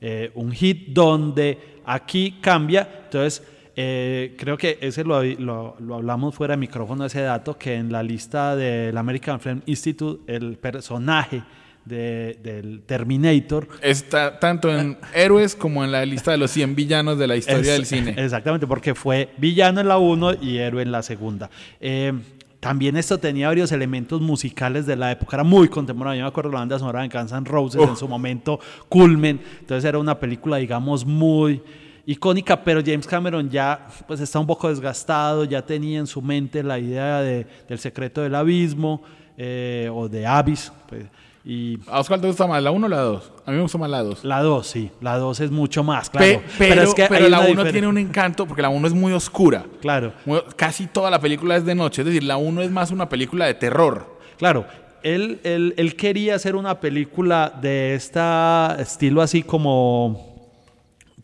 eh, 0.00 0.32
un 0.34 0.50
hit 0.50 0.88
donde 0.88 1.80
aquí 1.84 2.38
cambia. 2.40 2.88
Entonces, 3.04 3.44
eh, 3.82 4.34
creo 4.36 4.58
que 4.58 4.76
ese 4.82 5.04
lo, 5.04 5.22
lo- 5.24 5.74
lo 5.80 5.94
hablamos 5.94 6.34
fuera 6.34 6.52
de 6.52 6.58
micrófono, 6.58 7.06
ese 7.06 7.22
dato, 7.22 7.56
que 7.56 7.74
en 7.76 7.90
la 7.90 8.02
lista 8.02 8.54
del 8.54 8.96
American 8.98 9.40
Film 9.40 9.62
Institute, 9.64 10.20
el 10.30 10.58
personaje 10.58 11.42
de- 11.86 12.38
del 12.42 12.82
Terminator 12.84 13.66
Está 13.80 14.38
tanto 14.38 14.70
en 14.70 14.98
Héroes 15.14 15.56
como 15.56 15.82
en 15.82 15.90
la 15.90 16.04
lista 16.04 16.30
de 16.30 16.36
los 16.36 16.50
100 16.50 16.74
villanos 16.74 17.18
de 17.18 17.26
la 17.26 17.36
historia 17.36 17.60
Es- 17.60 17.66
del 17.78 17.86
cine. 17.86 18.14
Exactamente, 18.18 18.66
porque 18.66 18.94
fue 18.94 19.30
villano 19.38 19.80
en 19.80 19.88
la 19.88 19.96
1 19.96 20.34
y 20.42 20.58
héroe 20.58 20.82
en 20.82 20.92
la 20.92 21.02
segunda. 21.02 21.48
Eh, 21.80 22.12
también 22.60 22.98
esto 22.98 23.16
tenía 23.16 23.46
varios 23.48 23.72
elementos 23.72 24.20
musicales 24.20 24.84
de 24.84 24.94
la 24.94 25.10
época, 25.10 25.36
era 25.38 25.44
muy 25.44 25.68
contemporáneo. 25.68 26.18
Yo 26.18 26.24
me 26.24 26.28
acuerdo 26.28 26.50
de 26.50 26.54
la 26.54 26.60
banda 26.60 26.78
sonora 26.78 27.00
de 27.00 27.08
Guns 27.08 27.32
N' 27.32 27.46
Roses 27.46 27.80
en 27.88 27.96
su 27.96 28.06
momento, 28.06 28.60
Culmen. 28.90 29.40
Entonces 29.60 29.86
era 29.88 29.98
una 29.98 30.20
película, 30.20 30.58
digamos, 30.58 31.06
muy 31.06 31.62
icónica, 32.06 32.62
pero 32.64 32.80
James 32.84 33.06
Cameron 33.06 33.48
ya 33.50 33.86
pues 34.06 34.20
está 34.20 34.38
un 34.38 34.46
poco 34.46 34.68
desgastado, 34.68 35.44
ya 35.44 35.62
tenía 35.62 35.98
en 35.98 36.06
su 36.06 36.20
mente 36.22 36.62
la 36.62 36.78
idea 36.78 37.20
de- 37.20 37.46
del 37.68 37.78
secreto 37.78 38.22
del 38.22 38.34
abismo 38.34 39.02
eh, 39.36 39.88
o 39.92 40.08
de 40.08 40.26
Abyss. 40.26 40.72
pues, 40.88 41.04
y 41.42 41.78
¿A 41.88 42.00
Oscar 42.00 42.20
te 42.20 42.26
gusta 42.26 42.46
más 42.46 42.62
la 42.62 42.70
1 42.70 42.86
o 42.86 42.88
la 42.90 43.00
2? 43.00 43.32
A 43.46 43.50
mí 43.50 43.56
me 43.56 43.62
gusta 43.62 43.78
más 43.78 43.88
la 43.88 44.02
2. 44.02 44.24
la 44.24 44.42
2, 44.42 44.66
sí, 44.66 44.90
la 45.00 45.16
2 45.16 45.40
es 45.40 45.50
mucho 45.50 45.82
más, 45.82 46.10
claro. 46.10 46.42
pero 46.58 46.82
es 46.82 46.92
que 46.94 47.06
pero 47.08 47.28
la 47.30 47.38
una 47.40 47.48
1 47.48 47.62
diferen- 47.62 47.72
tiene 47.72 47.86
un 47.86 47.96
encanto 47.98 48.46
porque 48.46 48.60
la 48.60 48.68
1 48.68 48.86
es 48.88 48.92
muy 48.92 49.12
oscura. 49.14 49.64
Claro. 49.80 50.12
Muy- 50.26 50.42
Casi 50.56 50.86
toda 50.86 51.10
la 51.10 51.18
película 51.18 51.56
es 51.56 51.64
de 51.64 51.74
noche. 51.74 52.02
Es 52.02 52.06
decir, 52.06 52.24
la 52.24 52.36
1 52.36 52.60
es 52.60 52.70
más 52.70 52.90
una 52.90 53.08
película 53.08 53.46
de 53.46 53.54
terror. 53.54 54.18
Claro, 54.36 54.66
él, 55.02 55.40
él- 55.44 55.72
él 55.78 55.96
quería 55.96 56.34
hacer 56.34 56.54
una 56.56 56.78
película 56.78 57.50
de 57.62 57.94
este 57.94 58.20
estilo 58.78 59.22
así 59.22 59.42
como 59.42 60.29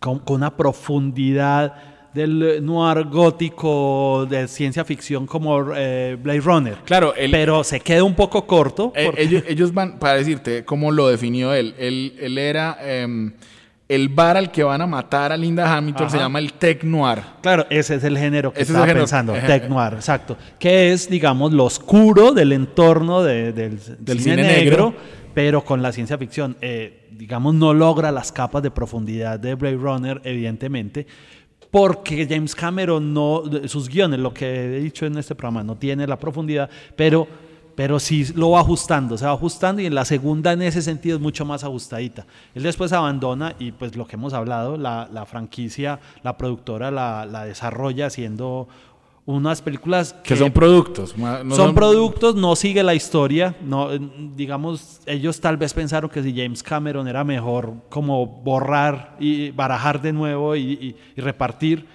con, 0.07 0.21
con 0.21 0.37
una 0.37 0.57
profundidad 0.57 1.75
del 2.15 2.65
noir 2.65 3.05
gótico 3.09 4.25
de 4.31 4.47
ciencia 4.49 4.85
ficción 4.85 5.27
como 5.27 5.75
eh, 5.77 6.17
Blade 6.23 6.41
Runner. 6.41 6.77
Claro, 6.85 7.13
él- 7.17 7.31
pero 7.33 7.65
se 7.65 7.81
queda 7.81 8.05
un 8.05 8.15
poco 8.15 8.47
corto. 8.47 8.93
Eh, 8.95 9.07
porque- 9.07 9.23
ellos, 9.23 9.43
ellos 9.49 9.75
van, 9.75 9.99
para 9.99 10.15
decirte 10.15 10.65
cómo 10.65 10.93
lo 10.93 11.09
definió 11.09 11.53
él, 11.53 11.75
él, 11.79 12.15
él 12.21 12.39
era 12.39 12.79
em, 12.81 13.33
el 13.89 14.09
bar 14.09 14.37
al 14.37 14.51
que 14.51 14.65
van 14.65 14.83
a 14.83 14.87
matar 14.87 15.31
a 15.33 15.37
Linda 15.37 15.73
Hamilton, 15.77 16.11
se 16.11 16.19
llama 16.19 16.39
el 16.41 16.55
Tech 16.55 16.83
Noir. 16.83 17.21
Claro, 17.41 17.67
ese 17.71 17.95
es 17.95 18.05
el 18.05 18.19
género 18.19 18.53
que 18.53 18.61
Ese 18.63 18.73
es 18.73 18.77
estaba 18.79 18.91
el 18.91 18.99
pensando, 18.99 19.33
tech 19.35 19.69
noir, 19.69 19.95
exacto. 19.95 20.37
Que 20.59 20.93
es, 20.93 21.09
digamos, 21.09 21.53
lo 21.53 21.65
oscuro 21.65 22.33
del 22.33 22.53
entorno 22.53 23.23
de- 23.23 23.53
del, 23.53 23.79
Del 24.01 24.19
cine, 24.21 24.37
cine 24.37 24.43
negro, 24.43 24.87
negro. 24.91 24.95
pero 25.35 25.65
con 25.65 25.83
la 25.83 25.93
ciencia 25.93 26.19
ficción. 26.19 26.57
Eh, 26.61 27.07
digamos, 27.13 27.55
no 27.55 27.73
logra 27.73 28.11
las 28.11 28.33
capas 28.33 28.63
de 28.63 28.71
profundidad 28.73 29.39
de 29.39 29.55
Blade 29.55 29.77
Runner, 29.77 30.21
evidentemente, 30.25 31.07
porque 31.71 32.27
James 32.29 32.55
Cameron 32.55 33.13
no, 33.15 33.43
sus 33.67 33.89
guiones, 33.89 34.19
lo 34.19 34.35
que 34.35 34.47
he 34.77 34.81
dicho 34.81 35.07
en 35.07 35.17
este 35.19 35.35
programa, 35.35 35.63
no 35.63 35.77
tiene 35.77 36.07
la 36.07 36.19
profundidad, 36.19 36.69
pero, 36.97 37.27
pero 37.77 38.01
sí 38.01 38.27
lo 38.35 38.51
va 38.51 38.61
ajustando, 38.61 39.17
se 39.17 39.27
va 39.27 39.33
ajustando 39.33 39.81
y 39.83 39.87
en 39.87 39.95
la 39.95 40.05
segunda 40.05 40.53
en 40.53 40.63
ese 40.63 40.83
sentido 40.83 41.17
es 41.17 41.23
mucho 41.23 41.45
más 41.45 41.63
ajustadita. 41.63 42.27
Él 42.55 42.65
después 42.65 42.93
abandona 42.93 43.55
y 43.59 43.71
pues 43.71 43.95
lo 43.95 44.07
que 44.07 44.17
hemos 44.17 44.33
hablado, 44.33 44.77
la, 44.77 45.09
la 45.13 45.27
franquicia, 45.27 46.01
la 46.25 46.37
productora 46.37 46.91
la, 46.91 47.27
la 47.27 47.45
desarrolla 47.45 48.07
haciendo 48.07 48.67
unas 49.27 49.61
películas 49.61 50.15
que, 50.23 50.37
son 50.37 50.53
productos. 50.53 51.19
No 51.19 51.55
son, 51.55 51.75
productos, 51.75 52.37
no 52.37 52.55
sigue 52.55 52.83
la 52.85 52.95
historia. 52.95 53.57
No, 53.61 53.89
digamos, 54.37 55.01
ellos 55.05 55.41
tal 55.41 55.57
vez 55.57 55.75
pensaron 55.75 56.09
que 56.09 56.23
si 56.23 56.35
James 56.35 56.63
Cameron 56.63 57.09
era 57.09 57.25
mejor 57.25 57.75
como 57.91 58.25
borrar 58.25 59.17
y 59.19 59.51
barajar 59.51 60.01
de 60.01 60.13
nuevo 60.13 60.55
y, 60.55 60.97
repartir, 61.17 61.87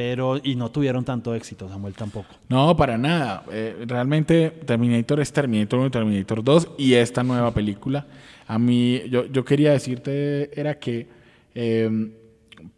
pero 0.00 0.40
y 0.42 0.56
no 0.56 0.70
tuvieron 0.70 1.04
tanto 1.04 1.34
éxito, 1.34 1.68
Samuel 1.68 1.92
tampoco. 1.92 2.34
No, 2.48 2.74
para 2.74 2.96
nada. 2.96 3.42
Eh, 3.52 3.84
realmente 3.86 4.48
Terminator 4.48 5.20
es 5.20 5.30
Terminator 5.30 5.78
1 5.78 5.88
y 5.88 5.90
Terminator 5.90 6.42
2 6.42 6.68
y 6.78 6.94
esta 6.94 7.22
nueva 7.22 7.52
película. 7.52 8.06
A 8.46 8.58
mí, 8.58 9.02
yo, 9.10 9.26
yo 9.26 9.44
quería 9.44 9.72
decirte, 9.72 10.58
era 10.58 10.78
que 10.78 11.06
eh, 11.54 12.10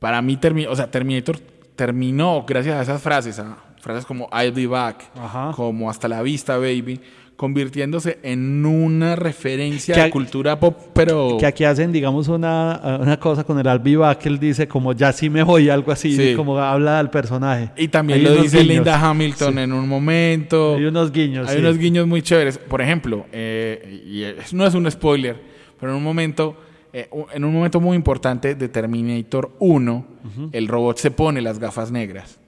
para 0.01 0.21
mí, 0.21 0.37
o 0.69 0.75
sea, 0.75 0.91
Terminator 0.91 1.39
terminó 1.77 2.45
gracias 2.45 2.75
a 2.75 2.83
esas 2.83 3.01
frases. 3.01 3.39
¿ah? 3.39 3.57
frases 3.81 4.05
como 4.05 4.29
I'll 4.33 4.51
be 4.51 4.67
back, 4.67 5.09
como 5.55 5.89
hasta 5.89 6.09
la 6.09 6.23
vista, 6.23 6.57
baby, 6.57 7.01
convirtiéndose 7.43 8.21
en 8.23 8.65
una 8.65 9.17
referencia 9.17 9.97
de 9.97 10.11
cultura 10.11 10.61
pop, 10.61 10.79
pero... 10.93 11.39
Que 11.41 11.47
aquí 11.47 11.65
hacen, 11.65 11.91
digamos, 11.91 12.29
una, 12.29 12.99
una 13.01 13.19
cosa 13.19 13.43
con 13.43 13.59
el 13.59 13.79
be 13.81 13.97
back, 13.97 14.27
él 14.27 14.39
dice 14.39 14.69
como 14.69 14.93
ya 14.93 15.13
sí 15.13 15.29
me 15.29 15.43
voy, 15.43 15.69
algo 15.69 15.91
así, 15.91 16.35
como 16.37 16.57
habla 16.57 16.99
del 16.99 17.11
personaje. 17.11 17.73
Y 17.77 17.89
también 17.89 18.23
lo 18.23 18.41
dice 18.41 18.63
Linda 18.63 18.97
Hamilton 18.97 19.59
en 19.59 19.73
un 19.73 19.89
momento. 19.89 20.77
Hay 20.77 20.85
unos 20.85 21.11
guiños. 21.11 21.49
Hay 21.49 21.59
unos 21.59 21.79
guiños 21.79 22.07
muy 22.07 22.23
chéveres. 22.23 22.59
Por 22.59 22.81
ejemplo, 22.81 23.27
eh, 23.33 24.05
y 24.07 24.55
no 24.55 24.65
es 24.65 24.75
un 24.75 24.89
spoiler, 24.89 25.37
pero 25.81 25.91
en 25.91 25.99
un 25.99 26.05
momento... 26.05 26.57
Eh, 26.93 27.09
en 27.33 27.43
un 27.43 27.53
momento 27.53 27.81
muy 27.81 27.97
importante 27.97 28.55
de 28.55 28.69
Terminator 28.69 29.51
1, 29.59 30.07
el 30.53 30.69
robot 30.69 30.99
se 30.99 31.11
pone 31.11 31.43
las 31.43 31.59
gafas 31.59 31.91
negras. 31.91 32.39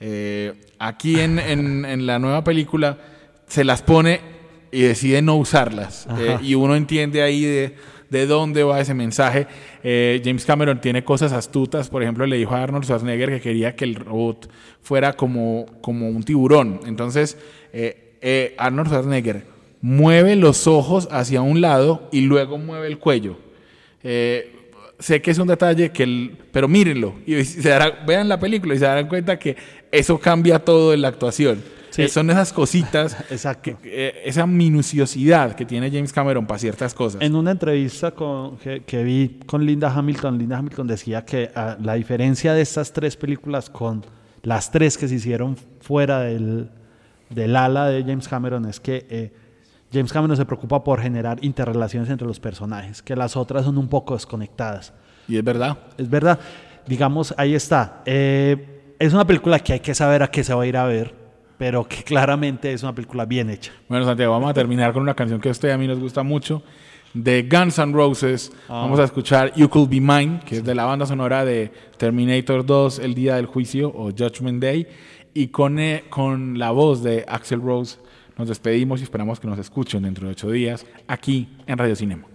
Eh, 0.00 0.54
aquí 0.78 1.20
en, 1.20 1.38
en, 1.38 2.06
la 2.06 2.18
nueva 2.18 2.42
película 2.44 2.96
se 3.46 3.64
las 3.64 3.82
pone 3.82 4.37
y 4.70 4.82
decide 4.82 5.22
no 5.22 5.36
usarlas. 5.36 6.06
Eh, 6.18 6.38
y 6.42 6.54
uno 6.54 6.76
entiende 6.76 7.22
ahí 7.22 7.42
de, 7.42 7.74
de 8.10 8.26
dónde 8.26 8.62
va 8.62 8.80
ese 8.80 8.94
mensaje. 8.94 9.46
Eh, 9.82 10.20
James 10.24 10.44
Cameron 10.44 10.80
tiene 10.80 11.04
cosas 11.04 11.32
astutas. 11.32 11.88
Por 11.88 12.02
ejemplo, 12.02 12.26
le 12.26 12.36
dijo 12.36 12.54
a 12.54 12.62
Arnold 12.62 12.84
Schwarzenegger 12.84 13.30
que 13.30 13.40
quería 13.40 13.74
que 13.74 13.84
el 13.84 13.94
robot 13.94 14.50
fuera 14.82 15.14
como, 15.14 15.66
como 15.80 16.08
un 16.08 16.22
tiburón. 16.22 16.80
Entonces, 16.86 17.38
Arnold 18.58 18.88
Schwarzenegger 18.88 19.44
mueve 19.80 20.36
los 20.36 20.66
ojos 20.66 21.08
hacia 21.10 21.40
un 21.40 21.60
lado 21.60 22.08
y 22.12 22.22
luego 22.22 22.58
mueve 22.58 22.88
el 22.88 22.98
cuello. 22.98 23.36
sé 24.02 25.22
que 25.22 25.30
es 25.30 25.38
un 25.38 25.48
detalle 25.48 25.90
que 25.90 26.02
el, 26.02 26.36
pero 26.52 26.66
mírenlo 26.66 27.14
y 27.24 27.44
se 27.44 27.78
vean 28.06 28.28
la 28.28 28.40
película 28.40 28.74
y 28.74 28.78
se 28.78 28.84
darán 28.84 29.08
cuenta 29.08 29.38
que 29.38 29.56
eso 29.92 30.18
cambia 30.18 30.58
todo 30.58 30.92
en 30.92 31.02
la 31.02 31.08
actuación. 31.08 31.62
Son 32.06 32.30
esas 32.30 32.52
cositas, 32.52 33.16
eh, 33.84 34.22
esa 34.24 34.46
minuciosidad 34.46 35.56
que 35.56 35.64
tiene 35.64 35.90
James 35.90 36.12
Cameron 36.12 36.46
para 36.46 36.58
ciertas 36.60 36.94
cosas. 36.94 37.20
En 37.20 37.34
una 37.34 37.50
entrevista 37.50 38.12
con, 38.12 38.56
que, 38.58 39.02
vi 39.02 39.40
con 39.46 39.66
Linda 39.66 39.92
Hamilton, 39.92 40.38
Linda 40.38 40.58
Hamilton 40.58 40.86
decía 40.86 41.24
que 41.24 41.50
ah, 41.56 41.76
la 41.82 41.94
diferencia 41.94 42.54
de 42.54 42.60
estas 42.60 42.92
tres 42.92 43.16
películas 43.16 43.68
con 43.68 44.04
las 44.42 44.70
tres 44.70 44.96
que 44.96 45.08
se 45.08 45.16
hicieron 45.16 45.56
fuera 45.80 46.20
del, 46.20 46.70
del 47.30 47.56
ala 47.56 47.86
de 47.86 48.02
James 48.02 48.28
Cameron 48.28 48.66
es 48.66 48.78
que 48.78 49.06
eh, 49.10 49.32
James 49.92 50.12
Cameron 50.12 50.36
se 50.36 50.44
preocupa 50.44 50.84
por 50.84 51.00
generar 51.00 51.42
interrelaciones 51.42 52.10
entre 52.10 52.26
los 52.26 52.38
personajes, 52.38 53.02
que 53.02 53.16
las 53.16 53.36
otras 53.36 53.64
son 53.64 53.78
un 53.78 53.88
poco 53.88 54.14
desconectadas. 54.14 54.92
Y 55.26 55.36
es 55.36 55.44
verdad. 55.44 55.78
Es 55.96 56.08
verdad. 56.08 56.38
Digamos, 56.86 57.34
ahí 57.36 57.54
está. 57.54 58.02
Eh, 58.06 58.94
es 58.98 59.12
una 59.12 59.26
película 59.26 59.58
que 59.60 59.74
hay 59.74 59.80
que 59.80 59.94
saber 59.94 60.22
a 60.22 60.30
qué 60.30 60.42
se 60.42 60.52
va 60.54 60.62
a 60.62 60.66
ir 60.66 60.76
a 60.76 60.84
ver, 60.84 61.14
pero 61.58 61.86
que 61.86 62.04
claramente 62.04 62.72
es 62.72 62.82
una 62.82 62.94
película 62.94 63.26
bien 63.26 63.50
hecha. 63.50 63.72
Bueno, 63.88 64.04
Santiago, 64.04 64.32
vamos 64.32 64.50
a 64.50 64.54
terminar 64.54 64.92
con 64.92 65.02
una 65.02 65.14
canción 65.14 65.40
que 65.40 65.48
a 65.48 65.52
usted 65.52 65.68
y 65.68 65.72
a 65.72 65.78
mí 65.78 65.86
nos 65.86 65.98
gusta 65.98 66.22
mucho. 66.22 66.62
De 67.12 67.42
Guns 67.42 67.78
N' 67.78 67.92
Roses, 67.92 68.52
ah. 68.68 68.82
vamos 68.82 69.00
a 69.00 69.04
escuchar 69.04 69.52
You 69.54 69.68
Could 69.68 69.88
Be 69.88 70.00
Mine, 70.00 70.40
que 70.46 70.58
es 70.58 70.64
de 70.64 70.74
la 70.74 70.84
banda 70.84 71.04
sonora 71.04 71.44
de 71.44 71.72
Terminator 71.96 72.64
2, 72.64 73.00
El 73.00 73.14
Día 73.14 73.36
del 73.36 73.46
Juicio 73.46 73.88
o 73.88 74.10
Judgment 74.10 74.62
Day. 74.62 74.86
Y 75.34 75.48
con, 75.48 75.78
eh, 75.78 76.04
con 76.08 76.58
la 76.58 76.70
voz 76.70 77.02
de 77.02 77.24
Axel 77.26 77.60
Rose 77.60 77.98
nos 78.36 78.48
despedimos 78.48 79.00
y 79.00 79.02
esperamos 79.02 79.40
que 79.40 79.48
nos 79.48 79.58
escuchen 79.58 80.02
dentro 80.02 80.26
de 80.26 80.32
ocho 80.32 80.50
días 80.50 80.86
aquí 81.08 81.48
en 81.66 81.76
Radio 81.76 81.96
Cinema. 81.96 82.28